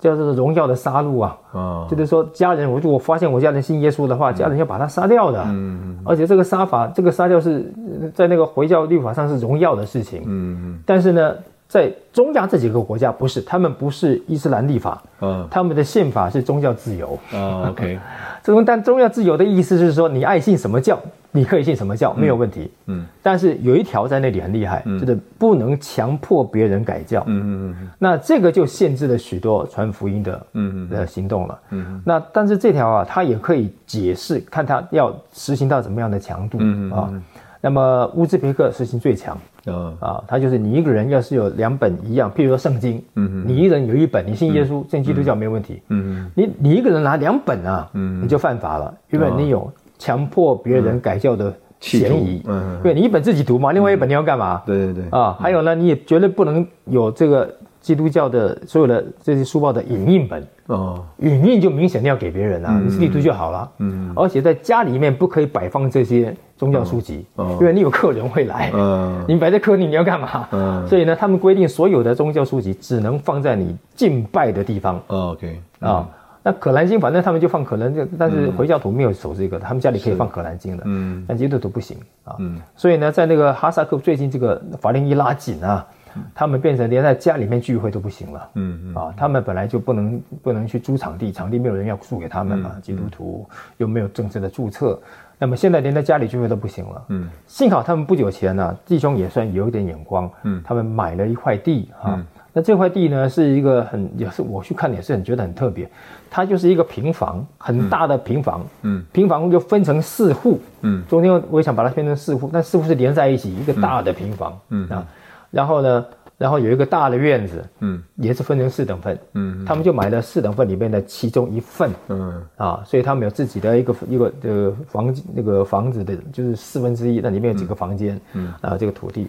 [0.00, 5.40] 叫做荣耀的杀戮啊，就是说家人，如果我发现我家人信耶稣的话，家人要把他杀掉的。
[5.46, 7.70] 嗯而且这个杀法，这个杀掉是
[8.14, 10.80] 在那个回教律法上是荣耀的事情。
[10.86, 11.34] 但是呢，
[11.68, 15.02] 在中亚这几个国家不是，他们不是伊斯兰立法。
[15.20, 15.46] 嗯。
[15.50, 17.18] 他们的宪法是宗教自由。
[17.32, 17.98] 啊，OK。
[18.42, 20.98] 这种但宗教自由的意思是说，你爱信什么教
[21.32, 37.12] 你可以信什么教没有问题，嗯，但是有一条在那里很厉害，就是不能强迫别人改教，嗯嗯嗯，那这个就限制了许多传福音的嗯的行动了，嗯，那但是这条啊，它也可以解释，看它要实行到怎么样的强度，嗯啊，
[37.60, 49.70] 那么乌兹别克实行最强，啊啊，他就是你一个人要是有两本一样，譬如说圣经，嗯你一人有一本，你信耶稣信基督教没问题，嗯你你一个人拿两本啊，嗯，你就犯法了，因为你有。
[50.00, 54.62] 强迫别人改教的嫌疑，嗯，对你一本自己读嘛，另外一本你要干嘛？
[54.66, 60.44] 对对对，啊，还有呢，你也绝对不能有这个基督教的所有的这些书报的影印本。
[60.66, 70.46] 哦，影印就明显要给别人啊，你自己读就好了，嗯，而且在家里面不可以摆放这些宗教书籍，哦，因为你有客人会来，嗯，你摆在客厅你要干嘛？
[70.52, 76.08] 嗯，所以呢，他们规定所有的宗教书籍只能放在你敬拜的地方，OK，啊。
[76.42, 85.86] 那可兰经，反正他们就放可兰经，但是回教徒没有守这个，他们家里可以放可兰经的，嗯，但基督徒不行啊，嗯，所以呢，在那个哈萨克最近这个法令一拉紧啊，
[86.34, 94.98] 他们变成连在家里面聚会都不行了，嗯嗯，啊，他们本来就不能不能去租场地，场地没有人要租给他们嘛，基督徒又没有正式的注册，
[95.38, 102.18] 那么现在连在家里聚会都不行了，嗯，幸好他们不久前呢，弟兄也算有一点眼光，嗯，他们买了一块地啊。
[102.52, 105.88] 那这块地呢，是一个很也是我去看也是很觉得很特别，
[106.28, 114.88] 它就是一个平房，很大的平房，嗯，平房就分成四户，嗯，中间我也想把它分成四户，但四户是连在一起，一个大的平房，嗯。
[114.88, 115.06] 啊，
[115.52, 116.04] 然后呢，
[116.38, 122.42] 然后有一个大的院子，嗯，也是分成四等份，嗯，他们就买了四等份里面的其中一份，嗯。
[122.56, 128.52] 啊，所以他们有自己的一个一个呃房那个房子的，就是四分之一，那里面有几个房间，嗯。
[128.60, 129.28] 啊，这个土地。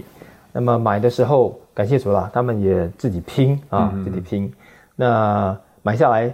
[0.54, 4.52] 那么买的时候，感谢主啦，他们也自己拼啊，自己拼。
[4.96, 6.34] 那买下来，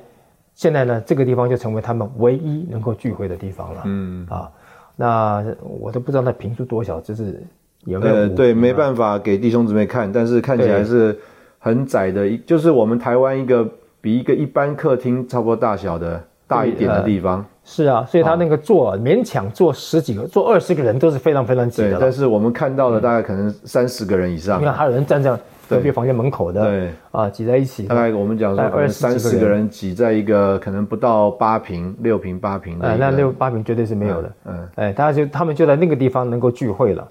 [0.53, 3.81] 现在呢，这个地方就成为他们唯一能够聚会的地方了。
[3.85, 4.51] 嗯啊，
[4.95, 7.43] 那我都不知道那平数多少，就是
[7.85, 8.27] 有没有？
[8.29, 11.17] 对，没办法给弟兄姊妹看，但是看起来是
[11.59, 13.69] 很窄的，一就是我们台湾一个
[14.01, 17.45] 比一个一般客厅差不多大小的大一点的地方。
[17.69, 21.97] 是啊，所以他那个坐勉强坐十几个，坐二十个人都是非常非常挤的。
[21.99, 24.61] 但是我们看到的大概可能三十个人以上。
[24.61, 27.83] 你看还有人站在隔壁房间门口的，对啊，挤在一起。
[27.87, 32.95] 大概我们讲说，二三十个人挤在一个可能不到八平、六平、八平的。
[32.95, 34.31] 那六八平绝对是没有的。
[34.45, 37.05] 嗯，哎，大家就他们就在那个地方能够聚会了，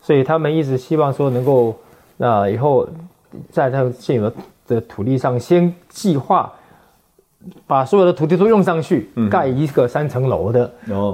[0.00, 1.72] 所以他们一直希望说能够
[2.16, 2.84] 那以后
[3.48, 6.52] 在他们现有的的土地上先计划。
[7.66, 10.70] 把所有的土地都用上去，盖一个三层楼的，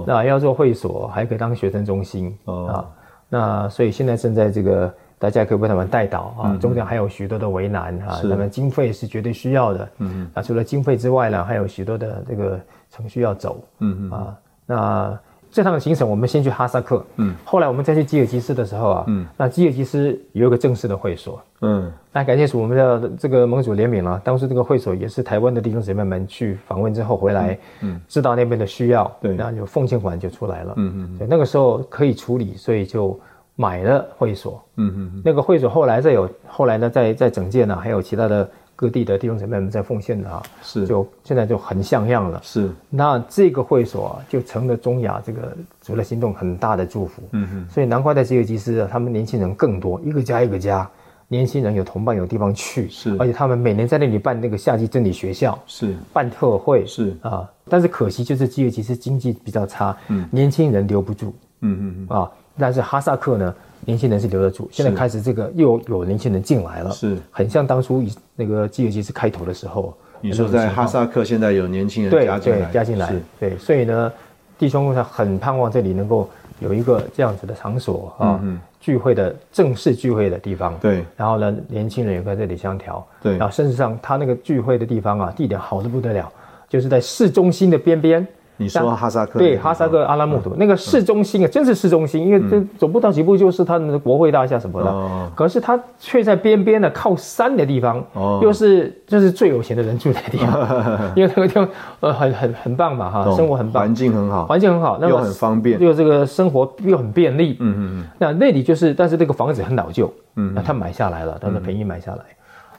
[0.07, 2.85] 那要做会所，还可以当学生中心啊。
[3.29, 6.57] 那所以现在正在这个，大家可以被他们带导啊。
[6.61, 9.89] 中间还有许多的为难啊，那么经费是绝对需要的。
[9.99, 12.61] 嗯那，除了经费之外呢，还有许多的这个
[12.91, 13.62] 程序要走。
[13.79, 14.37] 嗯嗯啊，
[14.67, 15.19] 那。
[15.57, 33.19] 这趟行程，我们先去哈萨克，嗯，后来我们再去吉尔吉斯的时候啊，嗯，那吉尔吉斯有一个正式的会所，嗯，那感谢是，我们的这个盟主怜悯了，当时这个会所也是台湾的弟兄姊妹们去访问之后回来，嗯，知道那边的需要，对，那就奉献款就出来了，嗯嗯，那个时候可以处理，所以就
[33.55, 38.47] 买了会所，嗯嗯，那个会所后来再有，后来呢，在在整建呢，还有其他的。
[38.77, 42.39] 各地的弟兄姊妹们在奉献的啊，是就现在就很像样了。
[42.45, 47.23] 是，那这个会所啊，就成了中亚这个除了心动很大的祝福。
[47.33, 50.87] 嗯哼，所以难怪在吉尔吉斯啊，他们年轻人更多，一个家一个家，
[51.27, 52.87] 年轻人有同伴有地方去。
[52.91, 57.49] 是，而且他们每年在那里办那个夏季真理学校，是办特会，是啊。
[57.69, 61.35] 但是可惜就是吉尔吉斯经济比较差，嗯，年轻人留不住。
[61.61, 63.55] 嗯嗯嗯啊，但是哈萨克呢？
[63.85, 69.95] 年轻人是留得住，现在开始这个又有年轻人进来了，是很像当初那个基尔吉斯开头的时候。
[70.23, 74.11] 你说在哈萨克现在有年轻人加进来，加进来，对，所以呢，
[74.59, 78.41] 弟兄们很盼望这里能够有一个这样子的场所啊，
[78.81, 80.75] 聚会的正式聚会的地方。
[80.81, 83.07] 对，然后呢，年轻人也在这里相调。
[83.23, 86.33] 对，然后甚至上他那个聚会的地方啊，地点好的不得了，
[86.67, 88.27] 就是在市中心的边边。
[88.59, 95.31] 你说哈萨克对哈萨克阿拉木图那个市中心啊，真是市中心，因为这走不到几步就是他们的国会大厦什么的。
[95.35, 98.03] 可是他却在边边的靠山的地方，
[98.40, 100.61] 又是就是最有钱的人住的地方，
[101.14, 101.69] 因为那个地方
[102.01, 107.57] 呃很很很棒嘛哈，生活很棒，环境很好，环境很好，那又很方便，又这个生活又很便利。
[107.61, 108.05] 嗯嗯嗯。
[108.19, 110.12] 那那里就是，但是这个房子很老旧。
[110.37, 110.53] 嗯。
[110.55, 112.19] 那他买下来了，他的便宜买下来。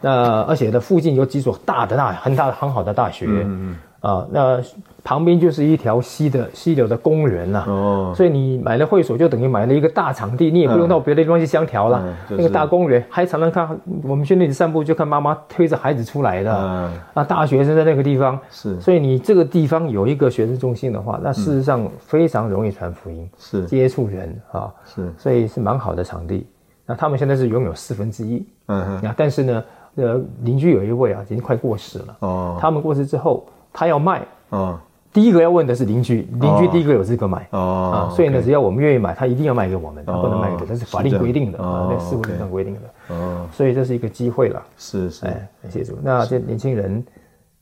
[0.02, 3.26] 那而且呢，附近有几所大的大很大很好的大学。
[3.28, 3.76] 嗯嗯。
[4.00, 4.62] 啊，那
[5.04, 7.66] 旁边就是一条溪的溪流的公园啦。
[7.68, 12.02] 哦，所以你买了会所，就等于买了一个大场地，你也不用到别的地方去相调了。
[12.04, 12.42] 嗯就是。
[12.42, 16.54] 那个大公园，还常常看我们去那里散步，就看妈妈推着孩子出来的。
[16.54, 18.80] 嗯，啊，大学生在那个地方，是。
[18.80, 23.66] 所以你这个地方有一个学生中心的话，那事实上非常容易传福音，是。
[23.66, 26.46] 接触人啊，是，所以是蛮好的场地。
[26.86, 28.46] 那他们现在是拥有四分之一。
[28.67, 29.63] 嗯哼，啊，但是呢，
[29.96, 32.17] 呃，邻居有一位啊，已经快过世了。
[32.19, 33.46] 哦，他们过世之后，
[33.78, 34.82] 他要卖，啊
[35.13, 37.48] 第一个要问的是邻居，邻居第一个有资格买。
[37.52, 43.15] 哦啊，，所以呢，只要我们愿意买，他一定要卖给我们，他不能卖给别人，这是法律规定的哦啊，那事务 OK 律上规定的。
[43.15, 45.98] 哦，所以这是一个机会了，是是，哎，感谢主。
[46.04, 47.04] 那这年轻人，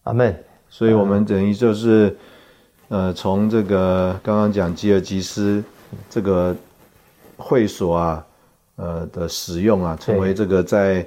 [0.04, 0.34] 阿门。
[0.70, 2.16] 所以我们等于就是，
[2.90, 5.64] 呃，从这个刚刚讲吉尔吉斯
[6.10, 6.56] 这个
[7.38, 8.26] 会所啊，
[8.78, 11.06] 呃的使用啊，成为这个在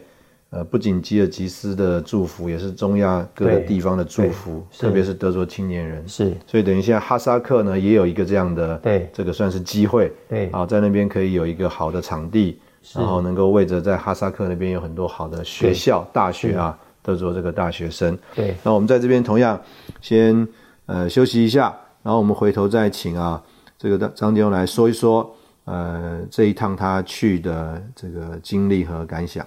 [0.51, 6.07] 呃不仅吉尔吉斯的祝福，也是中亚各个地方的祝福，特别是德州青年人。
[6.09, 12.59] 是所以等于现在哈萨克呢也有一个这样的，对这个算是机会，对啊，在那边可以有一个好的场地，
[12.94, 18.16] 然后能够为着在哈萨克那边有很多好的学校、大学啊，德州这个大学生。
[18.34, 19.61] 对，那我们在这边同样
[20.01, 20.49] 先
[20.86, 23.42] 呃休息一下，然后我们回头再请啊
[23.76, 25.30] 这个张弟兄来说一说
[25.66, 29.46] 呃这一趟他去的这个经历和感想。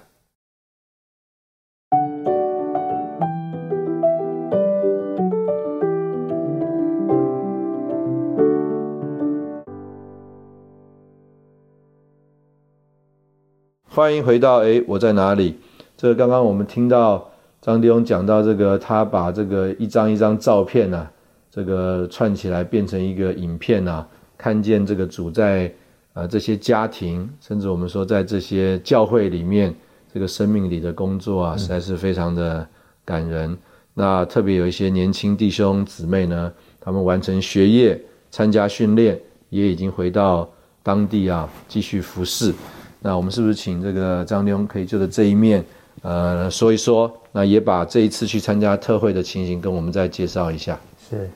[13.94, 15.54] 欢迎回到诶，我在哪里？
[15.98, 17.30] 这个刚刚我们听到
[17.60, 21.06] 张弟兄讲到这个，他把这个一张一张照片呢、
[21.50, 25.70] 这个串起来变成一个影片啊，看见这个主在
[26.14, 29.74] 呃这些家庭，甚至我们说在这些教会里面，
[30.10, 32.66] 这个生命里的工作啊，实在是非常的
[33.04, 33.54] 感人。
[33.92, 39.20] 那特别有一些年轻弟兄姊妹呢，他们完成学业、参加训练，
[39.50, 40.50] 也已经回到
[40.82, 42.54] 当地啊，继续服侍。
[43.02, 45.64] 那我们是不是请这个张弟兄可以就着这一面，
[46.02, 47.12] 呃，说一说？
[47.32, 50.78] 那也把这一次去参加特会的情形跟我们再介绍一下。
[51.10, 51.28] 是，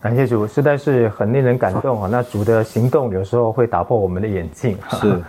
[0.00, 2.08] 感谢主，实在是很令人感动 啊！
[2.10, 5.20] 那主的行动有时候会打破我们的眼镜，是，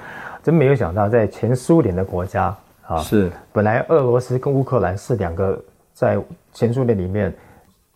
[0.41, 2.55] 真没有想到在前苏联的国家
[2.87, 5.59] 啊，是，本来俄罗斯跟乌克兰是两个
[5.93, 6.17] 在
[6.53, 7.33] 前苏联里面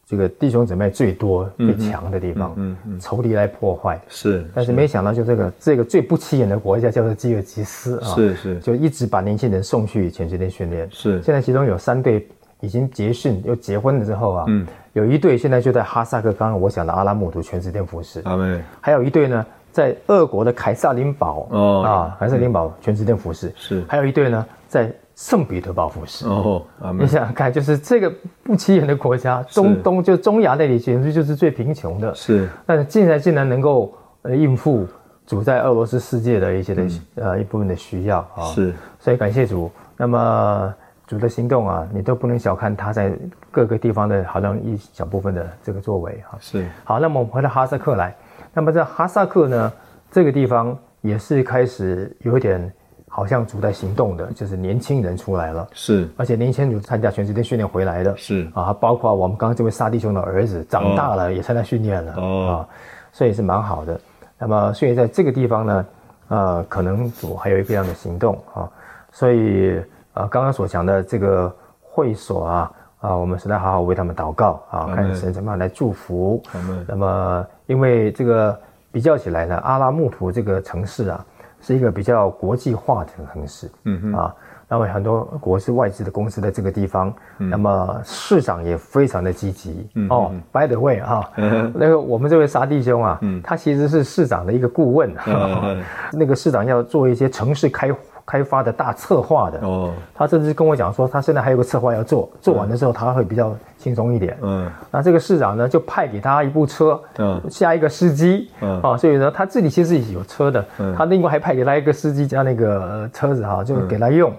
[0.07, 8.59] 这个弟兄姊妹最多、最强的地方，嗯嗯仇敌来破坏，是，但是没想到就这个这个最不起眼的国家叫做基尔吉斯啊，是是。
[8.59, 11.19] 就一直把年轻人送去全世界训练，是。
[11.23, 12.27] 现在其中有三对
[12.59, 21.81] 已经结训又结婚了之后啊，嗯，有一对现在就在哈萨克，刚刚我讲的阿拉木图全职店服侍，阿妹，还有一对呢在俄国的凯撒林堡哦。
[21.83, 23.83] 啊，凯撒林堡全职店服侍，是。
[23.87, 26.27] 还有一对呢在圣彼得堡服饰。
[26.27, 26.61] 哦，
[26.93, 28.13] 你，想想看，就是这个
[28.43, 33.93] 不起眼的国家，中东就中亚那里简直就是最贫穷的，是，但是竟然竟然能够
[34.23, 34.85] 呃应付
[35.25, 39.71] 主在俄罗斯世界的一些的、呃一部分的需要啊，嗯是，所以感谢主。
[39.97, 40.73] 那么
[41.07, 43.17] 主的行动啊，你都不能小看他在
[43.49, 46.37] 各个地方的好像一小部分的这个作为哈。
[46.41, 48.13] 是，好，那么我们回到哈萨克来，
[48.53, 49.71] 那么在哈萨克呢
[50.11, 52.71] 这个地方也是开始有一点
[53.15, 55.65] 好像主在行动的，就是年轻人出来了。
[55.71, 58.45] 是，而且年轻人参加全世界训练回来的，是。
[58.53, 62.47] 啊，包括我们刚刚这位沙弟兄的儿子长大了也参加训练了，哦。
[62.49, 62.67] 啊，
[63.13, 63.97] 所以是蛮好的。
[64.37, 65.85] 那么，所以在这个地方呢，
[66.27, 68.69] 呃，可能主还有一个样的行动啊，
[69.13, 69.81] 所以
[70.13, 71.49] 呃，刚刚所讲的这个
[71.81, 76.43] 会所啊，啊，我们实在好好为他们祷告啊，看神怎么样来祝福。
[76.85, 78.59] 那么，因为这个
[78.91, 81.25] 比较起来呢，阿拉木图这个城市啊，
[81.65, 84.35] 是一个比较国际化的城市，嗯哼，啊，
[84.67, 90.31] 那么很多国是外资的公司在这个地方，嗯那么市长也非常的积极、哦。
[90.51, 97.91] By the way 哈、嗯那个我们这位沙弟兄啊，他其实是市长的一个顾问，嗯那个市长要做一些城市开
[98.25, 99.59] 开发的大策划的。
[99.61, 104.37] 哦，他甚至跟我讲说，他现在还有个策划要做，做完的时候他会比较轻松一点。
[104.41, 104.69] 嗯。
[104.91, 107.41] 那这个市长呢，就派给他一部车，嗯。
[107.49, 108.81] 下一个司机，嗯。
[108.81, 110.95] 啊，所以呢，他自己其实有车的，嗯。
[110.95, 114.33] 他另外还派给他一个司机加那个、呃车子哈、就给他用。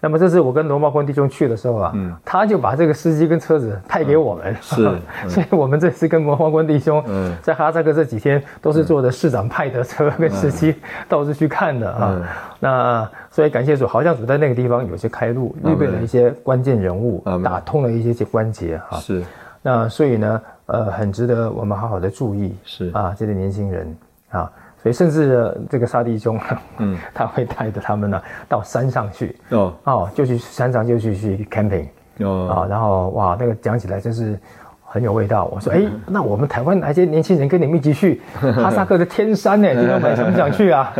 [0.00, 1.94] 那么这次我跟罗茂坤弟兄去的时候啊，
[2.24, 5.30] 他就把这个司机跟车子派给我们，嗯 是嗯。
[5.30, 7.34] 所以我们这次跟罗茂坤弟兄嗯。
[7.42, 10.74] 在哈萨克这几天都是坐的市长派的车跟司机
[11.08, 12.14] 到处去看的啊。
[12.14, 12.22] 嗯。
[12.60, 18.98] 那所以感谢主，好像主在那个地方有些开路，预备了一些关键人物打通了一些些关节哈。
[18.98, 19.22] 是。
[19.62, 22.90] 那所以呢，呃，很值得我们好好的注意，是。
[22.94, 23.96] 啊，这些年轻人
[24.30, 24.50] 啊，
[24.86, 26.38] 所以甚至呃这个沙地兄，
[26.78, 31.86] 嗯， 他会带着他们呢到山上去，哦哦，就去山上就去去 camping
[32.20, 34.38] 哦啊，然后哇，那个讲起来真是
[34.84, 35.46] 很有味道。
[35.46, 39.74] 我说，哎，那我们台湾哪些年轻人跟你们一起去 哈萨克的天山呢？
[39.74, 40.92] 听众们想不想去啊？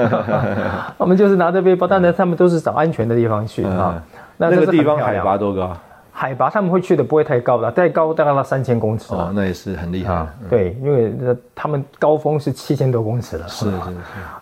[0.99, 4.03] 我们就是拿着背包，当然他们都是找安全的地方去啊。
[4.37, 5.77] 那个地方海拔多高？
[6.19, 10.27] 海拔他们会去的不会太高的，再高大概到三千公尺哦，那也是很厉害。
[10.49, 11.13] 对，因为
[11.55, 13.47] 他们高峰是七千多公尺了。
[13.47, 13.93] 是是是。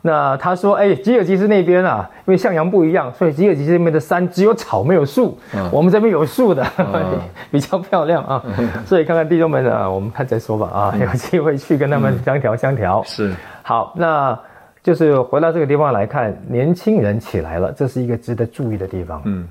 [0.01, 5.37] 那他说，哎，吉尔吉斯那边啊，因为向阳不一样，所以吉尔吉斯那边的山只有草没有树。
[5.73, 6.65] 我们这边有树的，
[7.51, 8.41] 比较漂亮啊。
[8.87, 13.03] 所以看看弟兄们啊，我们看再说吧啊，有机会去跟他们相调相调。
[13.03, 13.35] 是。
[13.65, 14.39] 好，那
[14.81, 19.21] 就是回到这个地方来看，年轻人起来了，这是一个值得注意的地方。
[19.25, 19.49] 嗯。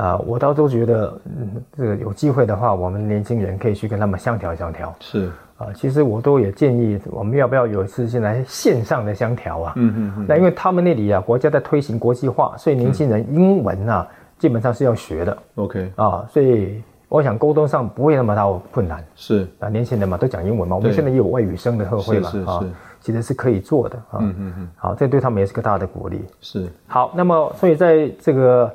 [0.00, 4.94] 啊，我倒都觉得，嗯，这个有机会的话，我们年轻人可以去跟他们相调相调。
[4.98, 9.74] 是啊，其实我都也建议，我们要不要有一次先来线上的相调啊？
[9.76, 10.26] 嗯嗯嗯。
[10.26, 15.36] 那因为他们那里啊，国家在推行国际化，所以年轻人英文啊，基本上是要学的。
[15.56, 19.04] OK 啊，所以我想沟通上不会那么大困难。
[19.14, 22.64] 是啊，年轻人嘛都讲英文嘛，我们现在也有外语生的社会嘛，啊，
[23.00, 24.16] 其实是可以做的啊。
[24.20, 24.68] 嗯嗯嗯。
[24.76, 26.24] 好，这对他们也是个大的鼓励。
[26.40, 28.72] 是好，那么所以在这个。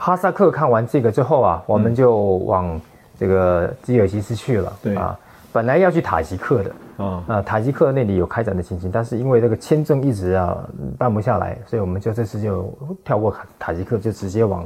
[0.00, 2.80] 哈萨克看完这个之后啊，我们就往
[3.18, 4.72] 这个吉尔吉斯去了。
[4.80, 5.18] 对啊，
[5.52, 6.70] 本来要去塔吉克的
[7.04, 10.56] 啊，啊，塔吉克那里有开展的情形，但是因为这个签证一直啊
[10.96, 12.72] 办不下来，所以我们就这次就
[13.04, 14.64] 跳过塔吉克，就直接往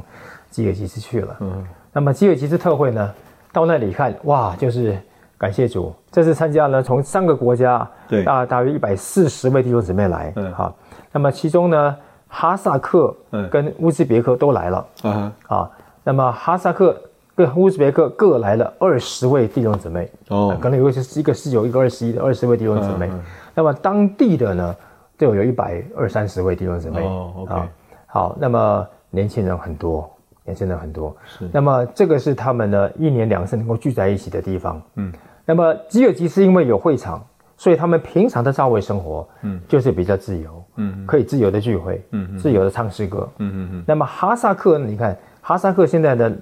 [0.51, 1.35] 吉尔吉斯去了。
[1.39, 3.11] 嗯，那么吉尔吉斯特会呢，
[3.51, 4.95] 到那里看哇，就是
[5.39, 10.31] 感谢主，这次参加呢从三个国家，对，大大约一百四十位弟兄姊妹来。
[10.35, 10.75] 嗯，好，
[11.11, 11.97] 那么其中呢。
[12.35, 13.15] 哈萨克
[13.51, 14.87] 跟乌兹别克都来了。
[15.03, 15.71] 啊啊，
[16.03, 16.99] 那么哈萨克
[17.35, 20.11] 跟乌兹别克各来了二十位弟兄姊妹。
[20.29, 23.07] 哦，可能有一是一个十九，一个二十一的二十位弟兄姊妹，
[23.53, 24.75] 那么当地的呢
[25.15, 27.05] 就有一百二三十位弟兄姊妹。
[27.05, 27.61] 哦，OK，
[28.07, 30.09] 好，那么年轻人很多，
[30.43, 31.15] 年轻人很多。
[31.25, 35.13] 是，那么这个是他们呢一年两次能够聚在一起的地方，嗯，
[35.45, 37.23] 那么吉尔吉斯因为有会场。
[37.55, 43.83] 所以他们平常的教会生活，嗯，就是比较自由，嗯，可以自由的聚会，嗯，自由的唱诗歌，嗯嗯嗯。
[43.85, 46.35] 那么哈萨克，你看哈萨克现在的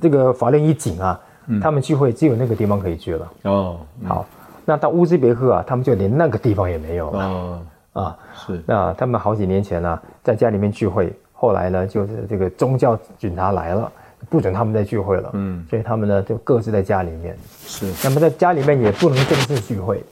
[0.00, 1.18] 这个法令一紧啊，
[1.62, 3.32] 他们聚会只有那个地方可以聚了。
[3.44, 4.26] 哦，好，
[4.64, 7.24] 那到乌兹别克啊，他们就连那个地方也没有了。
[7.24, 7.62] 哦，
[7.94, 8.62] 啊，是。
[8.66, 13.90] 那他们好几年前呢，在家里面聚会，后来呢，就是这个宗教警察来了，
[14.28, 15.30] 不准他们再聚会了。
[15.32, 17.36] 嗯，所以他们呢就各自在家里面。
[17.64, 17.86] 是。
[18.04, 20.04] 那么在家里面也不能正式聚会。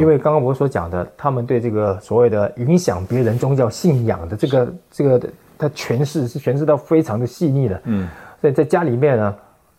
[0.00, 7.80] 因为刚刚我所讲的，他们对这个所谓的影响别人宗教信仰的这个这个，他诠释是诠释到非常的细腻的。
[7.84, 8.08] 嗯，
[8.40, 9.34] 所以在家里面呢，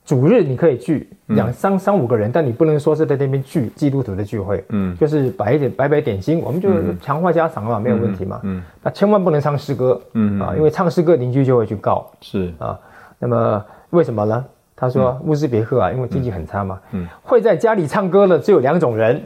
[0.05, 4.63] 主日你可以聚两三三五个人，但你不能说是在那边聚基督徒的聚会。
[4.69, 6.69] 嗯，就是摆一点摆摆点心，我们就
[7.01, 8.39] 强化家常嘛，没有问题嘛。
[8.43, 10.01] 嗯，那千万不能唱诗歌。
[10.13, 12.09] 嗯啊，因为唱诗歌邻居就会去告。
[12.21, 12.79] 是啊，
[13.19, 14.45] 那么为什么呢？
[14.79, 16.79] 他说：“乌兹别克啊，因为经济很差嘛，
[17.21, 19.21] 会在家里唱歌的只有两种人，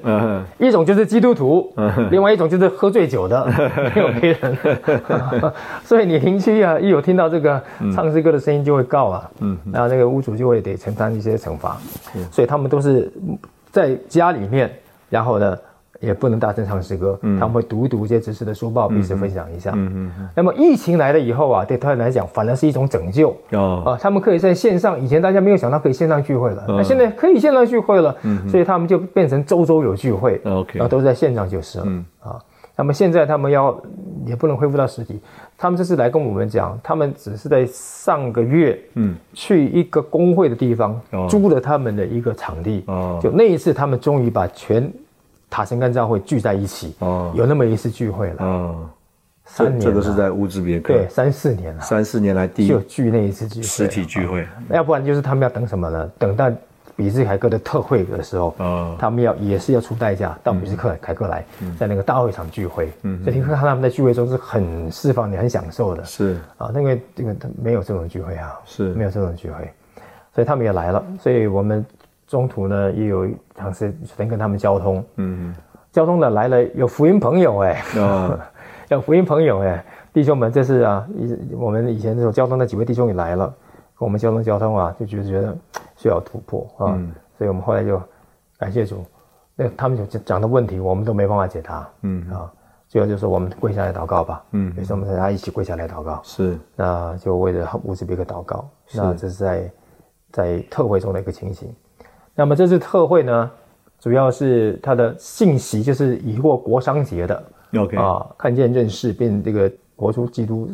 [0.57, 1.71] 一种就是基督徒，
[2.09, 3.45] 另外一种就是喝醉酒的，
[3.93, 4.57] 没有别人。
[5.85, 7.61] 所以你邻居啊，一有听到这个
[7.93, 9.29] 唱诗歌的声音，就会告啊，
[9.71, 11.77] 然后那个屋主就会得承担一些惩罚。
[12.31, 13.11] 所以他们都是
[13.71, 14.71] 在家里面，
[15.09, 15.55] 然后呢。”
[16.03, 19.71] 也不能大声唱诗歌，他们会读一读一些知识的书报，彼此分享一下。
[19.73, 20.29] 嗯嗯。
[20.35, 23.35] 那么疫情来了以后啊，对他们来讲反而是一种拯救。
[23.51, 23.83] 哦。
[23.85, 32.05] 啊，他们可以在线上，以前大家没有想到可以线上聚会了，那现在可以线上聚会了，嗯，所以他们就变成周周有聚会，OK，然后都在线上就是了，嗯。
[32.19, 32.37] 啊。
[32.75, 33.79] 那么现在他们要
[34.25, 35.19] 也不能恢复到实体，
[35.55, 40.99] 他们这次来跟我们讲，他们只是在上个月，嗯，去一个工会的地方
[41.29, 44.91] 租了他们的一个场地，哦，就那一次他们终于把全。
[45.53, 48.89] 塔什干教会聚在一起，哦，有那么一次聚会了，嗯，
[49.45, 56.11] 三年，这个是在乌兹别克，对，三四年了，三四年来第一就聚那一次聚会实体聚会，要不然就是他们要等什么呢？
[56.17, 56.51] 等到
[56.95, 61.45] 比斯凯克的特会的时候，哦，他们要也是要出代价到比斯克凯克来，
[61.77, 66.35] 在那个大会场聚会，嗯，所以你看他们在聚会中是很释放、你很享受的，是。
[66.57, 68.91] 啊，那个这个没有这种聚会啊，是。
[68.95, 69.71] 没有这种聚会，
[70.33, 71.85] 所以他们也来了，所以我们。
[72.33, 75.53] 中途呢，也有尝试能跟他们交通，嗯，
[75.91, 77.83] 交通的来了有福音朋友哎，
[78.89, 83.45] 有福音朋友哎，弟兄们，这是啊，以我们以前这种交通的几位弟兄也来了，
[83.95, 85.55] 跟我们交通交通啊，就觉得觉得
[85.95, 86.97] 需要突破啊，
[87.37, 88.01] 所以我们后来就
[88.57, 89.05] 感谢主，
[89.55, 92.27] 那他们讲讲的问题我们都没办法解答，嗯。
[92.31, 92.51] 啊，
[92.87, 99.71] 最后就是我们跪下来祷告吧，嗯，于是我们大家一起跪下来祷告，是，那就为了乌兹别克祷告，那这是在
[100.31, 101.71] 在特会中的一个情形。
[102.35, 103.51] 那么这次特会呢，
[103.99, 107.43] 主要是它的信息就是以过国商节的
[107.77, 107.95] ，OK。
[107.95, 110.69] 啊，看见认识并这个国出基督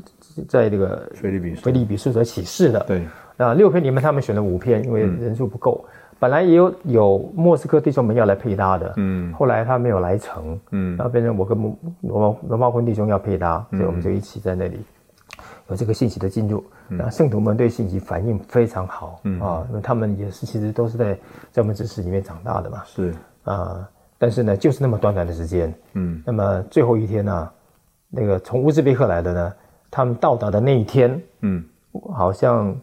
[0.48, 3.06] 在这个菲利比菲利比书所启示的，对，
[3.36, 5.84] 那六篇里面他们选了五篇，因为人数不够，
[6.18, 9.34] 本来也有有莫斯科弟兄们要来配搭的，嗯。
[9.34, 10.96] 后来他没有来成，嗯。
[10.96, 14.80] 然后变成我跟罗罗罗茂坤弟兄要配搭，所以我们就一起在那里
[15.68, 16.64] 有这个信息的进入。
[16.90, 21.14] 那圣徒们对信息反应非常好，啊，因为他们也是其实都是在
[21.52, 23.14] 在我们知识里面长大的嘛，是，
[23.44, 23.88] 啊，
[24.18, 26.22] 但是呢，就是那么短短的时间，嗯。
[26.26, 27.50] 那么最后一天呢、
[28.10, 29.54] 那个从乌兹别克来的呢，
[29.90, 31.64] 他们到达的那一天，嗯。
[32.14, 32.76] 好像，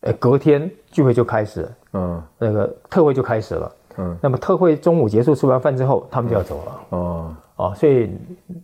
[0.00, 2.22] 呃，隔天聚会就开始了，嗯。
[2.38, 3.72] 那个特会就开始了。
[3.98, 4.16] 嗯。
[4.20, 6.80] 那么特会中午结束吃完饭之后，他们就要走了。
[6.90, 7.36] 哦。
[7.56, 8.10] 哦，所以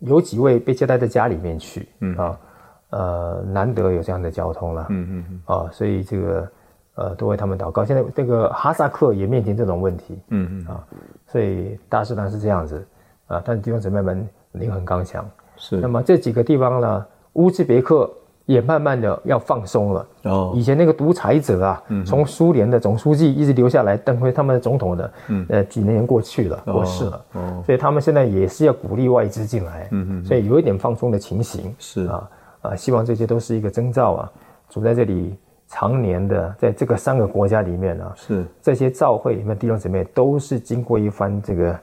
[0.01, 2.17] 有几位被接待在家里面去，嗯。
[2.17, 2.37] 啊，
[2.91, 5.41] 呃，难得有这样的交通了，嗯嗯嗯。
[5.45, 6.51] 啊，所以这个
[6.95, 7.85] 呃都为他们祷告。
[7.85, 10.73] 现在这个哈萨克也面临这种问题，嗯嗯。
[10.73, 10.83] 啊，
[11.27, 12.83] 所以大使堂是这样子。
[13.27, 15.23] 啊，但弟兄姊妹们灵很刚强。
[15.55, 15.77] 是。
[15.77, 18.09] 那么这几个地方呢，乌兹别克
[18.47, 20.07] 也慢慢的要放松了。
[20.23, 20.51] 哦。
[20.55, 25.45] 以前那个独裁者啊，从苏联的总书记一直留下来登辉他们的总统的，嗯。
[25.49, 27.61] 呃，几年过去了，过世了，哦。
[27.63, 30.25] 所以他们现在也是要鼓励外资进来，嗯。
[30.25, 32.07] 所以有一点放松的情形，是。
[32.07, 32.27] 啊
[32.61, 34.31] 啊，希望这些都是一个征兆啊，
[34.69, 35.35] 主在这里
[35.67, 41.79] 常年的在这个三个国家里面啊，是这些教会里面弟兄姊妹都是经过一番这个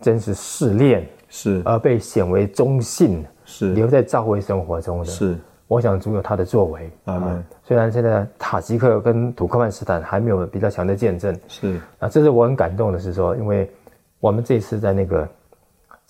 [0.00, 5.04] 真是试炼，是而被显为忠信，是留在教会生活中的。
[5.04, 6.90] 是我想主有他的作为。
[7.04, 13.70] 啊虽然现在塔吉克跟土克曼斯坦还没有比较强的见证，是啊，这是我很感动的是说，因为
[14.18, 15.28] 我们这次在那个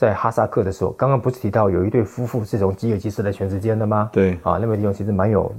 [0.01, 4.09] 在哈萨克的时候，刚刚不是提到有一对夫妇是从吉尔吉斯来全时间的吗？
[4.11, 4.32] 对。
[4.42, 5.55] 啊，那位弟兄其实蛮有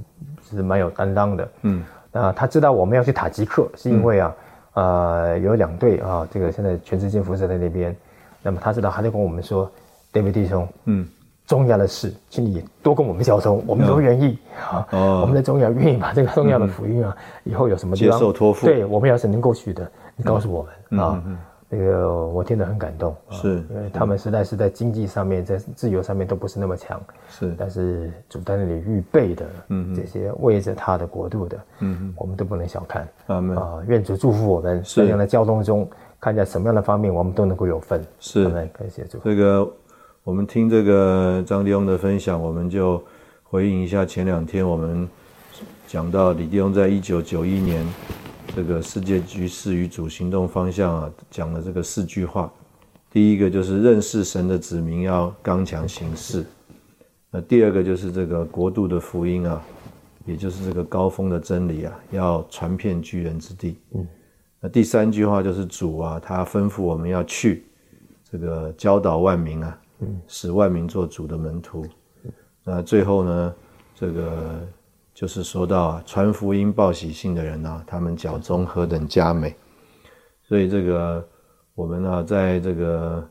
[0.50, 1.48] 是蛮有担当的。
[1.62, 1.84] 嗯。
[2.10, 4.34] 啊，他知道我们要去塔吉克，是因为啊，
[4.74, 7.94] 呃，有两队啊，这个现在全世界辐射在那边，
[8.42, 9.70] 那么他知道，他就跟我们说
[10.12, 11.06] ，David 弟兄，嗯。
[11.46, 14.36] 重要的事，请你多跟我们交通，我们都愿意
[14.68, 14.84] 啊。
[14.90, 15.20] 哦。
[15.20, 18.18] 我们在中亚愿意把这个重要的福音啊，以后有什么地方？
[18.18, 18.66] 接受托付。
[18.66, 21.22] 对我们要是能够去的，你告诉我们啊
[21.72, 21.78] 嗯嗯。
[21.78, 27.00] 这个我听得很感动，啊是因为他们实在是在经济上面、在自由上面都不是那么强，
[27.30, 33.42] 是但是主在那里预备的，嗯这些为着他的国度的，嗯我们都不能小看啊！
[33.86, 35.88] 愿主祝福我们，在这样的交通中，
[36.20, 38.04] 看在什么样的方面，我们都能够有份。
[38.20, 39.18] 是感谢主。
[39.24, 39.66] 这个
[40.24, 43.02] 我们听这个张弟兄的分享，我们就
[43.42, 45.08] 回应一下前两天我们
[45.86, 47.84] 讲到李弟兄在一九九一年
[48.54, 52.52] 这个世界局势与主行动方向啊，讲了这个四句话。
[53.10, 56.44] 第一个就是认识神的子民要刚强行事，
[57.30, 59.62] 那第二个就是这个国度的福音啊，
[60.26, 63.78] 也就是这个高峰的真理啊，要传遍居人之地。
[63.94, 64.06] 嗯，
[64.60, 67.64] 那第三句话就是主啊，他吩咐我们要去。
[68.30, 69.78] 这个教导万民啊，
[70.26, 71.86] 使万民做主的门徒。
[72.64, 73.54] 那最后呢，
[73.94, 74.66] 这个
[75.14, 79.54] 就是说到啊，传福音报喜信的人啊，他们脚中何等佳美。
[80.42, 81.26] 所以这个
[81.74, 83.26] 我们啊，在这个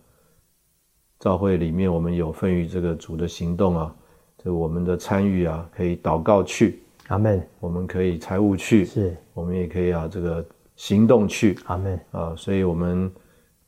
[1.19, 3.95] 教会里面，我们有份于这个主的行动啊，
[4.38, 7.45] 这我们的参与啊，可以祷告去，阿门。
[7.59, 10.43] 我们可以财务去，是我们也可以啊，这个
[10.75, 11.57] 行动去。
[11.65, 11.99] 阿门。
[12.11, 13.11] 啊，所以我们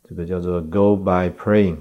[0.04, 1.78] 这个叫做 go by praying，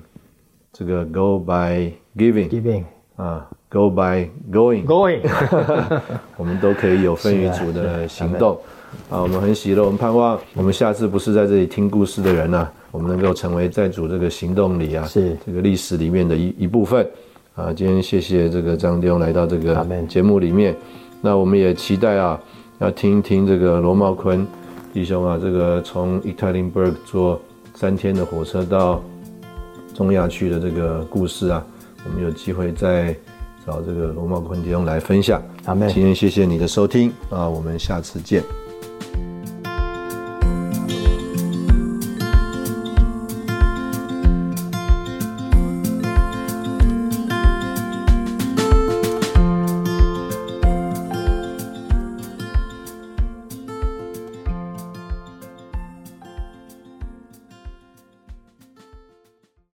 [0.73, 2.85] 这个 go by giving Giving
[3.17, 5.21] 啊，go by going，going
[6.37, 8.59] 我们都可以有分于主的行动。
[9.09, 9.23] 啊。
[9.23, 15.35] 我们很喜乐，我们盼望我们下次不是在这里听故事的人呢、我们能够成为在主这个行动里啊，是。
[15.47, 17.09] 这个历史里面的一一部分。
[17.55, 17.73] 啊。
[17.73, 20.77] 今天谢谢这个张弟兄来到这个节目里面，
[21.23, 22.39] 那我们也期待啊，
[22.81, 24.47] 要听一听这个罗茂坤
[24.93, 27.41] 弟兄啊，这个从 e a t e r i n b u r g 坐
[27.75, 29.03] 三天的火车到
[29.95, 31.65] 中亚去的这个故事啊，
[32.05, 33.17] 我们有机会再
[33.67, 35.43] 找这个罗茂坤弟兄来分享。
[35.89, 38.43] 今天谢谢你的收听啊，我们下次见。